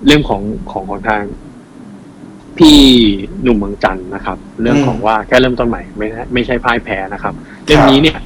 [0.06, 1.22] เล่มของของของทาง
[2.58, 2.78] พี่
[3.42, 7.34] หนุ่มเมืองจันทร์นะครับ เรื่องของว่าแค่เริ่มต้นใหม่ไม่ใช่ไม่ใช่พ่ายแพ้นะครับ
[7.66, 8.18] เล่มนี้เนี่ย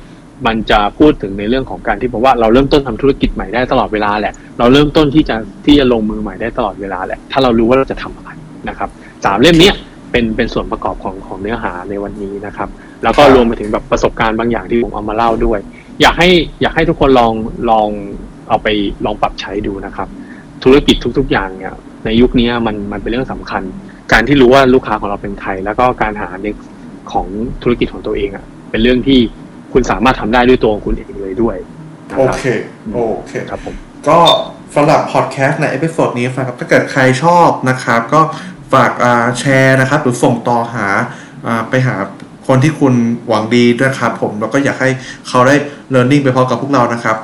[0.46, 8.30] มันจะพูดถึงในเรื่องของการที่บอกว่าเราเริ่มต้นทำธุรกิจใหม่ได้ตลอดเวลาแหละ เราเริ่มต้นที่จะที่จะลงมือใหม่ได้ตลอดเวลาแหละ ถ้าเรารู้ว่าเราจะทำอะไร
[8.68, 8.88] นะครับ
[9.24, 9.70] สามเล่มนี้
[10.10, 12.68] เป็นเป็นส่วนประกอบของของเนื้อหาในวันนี้นะครับ
[13.02, 15.60] แล้วก็รวมไปถึงแบบประสบการณ์บางอย่างที่ผมเอามาเล่าด้วย
[16.00, 16.28] อยากให้
[16.62, 17.32] อยากให้ทุกคนลอง
[17.70, 17.88] ลอง
[18.48, 18.68] เอาไป
[19.04, 20.08] ลองปรับใช้ดูนะครับ
[20.64, 21.74] ธุรกิจทุก ๆ อย่างเนี่ย
[22.04, 23.62] ในยุคนี้มันมันเป็นเรื่องสำคัญ
[24.12, 26.56] การที่รู้ว่าลูกค้าของเราเป็นใครแล้วก็การหาเด็ก
[27.12, 27.26] ของ
[27.62, 29.20] ธุรกิจของตัวเองอะเป็นเรื่องที่
[29.72, 31.56] คุณสามารถทำได้ด้วยตัวของคุณเองเลยด้วย
[32.10, 32.44] นะโอเคครับ
[32.92, 32.98] โอ
[33.28, 33.74] เคครับผม
[34.08, 34.18] ก็
[34.74, 38.20] สำหรับพอดแคสต์ใน episode นี้นะครับถ้าเกิดใครชอบนะครับ ก็
[38.72, 40.86] ฝากอ่าแชร์นะครับ หรือส่งต่อหา
[41.46, 41.96] อ่าไปหา
[42.46, 42.94] คนที่คุณ
[43.28, 44.90] หวังดีด้วยครับผมแล้วก็อยากให้
[45.28, 45.54] เขาได้
[45.94, 47.16] learning ไปพร้อมกับพวกเรานะครับ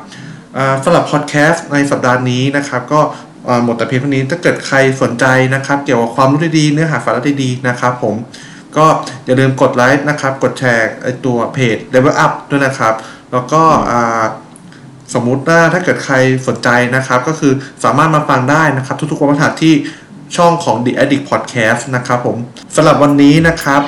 [0.56, 3.00] อ่าสำหรับพอดแคสต์ในสัปดาห์นี้นะครับ ก็
[3.48, 8.14] อ่าหมดแต่เพียงเท่านี้ถ้าเกิดใครสนใจนะครับ เกี่ยวกับความรู้ดีๆเนื้อหาสาระดีๆนะครับ ผม
[8.78, 8.86] ก็
[9.26, 12.94] อย่าลืมกดไลค์นะครับ กดแชร์ไอตัวเพจ Level Up ด้วยนะครับ
[13.32, 13.62] แล้วก็
[15.14, 16.14] สมมุติว่าถ้าเกิดใคร
[16.46, 17.52] สนใจนะครับ ก็คือ
[17.84, 19.74] สามารถมาฟังได้นะครับ ทุกๆวันพฤหัสที่
[20.36, 22.36] ช่องของ The Addict Podcast นะครับผม
[22.76, 23.82] สำหรับวันนี้นะครับ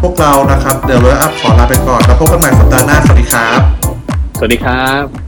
[0.00, 3.60] พวกเรานะครับ The Level Up ขอลาไปก่อน แล้วพบกันใหม่สัปดาห์หน้า สวัสดีครับ
[4.38, 5.27] สวัสดีครับ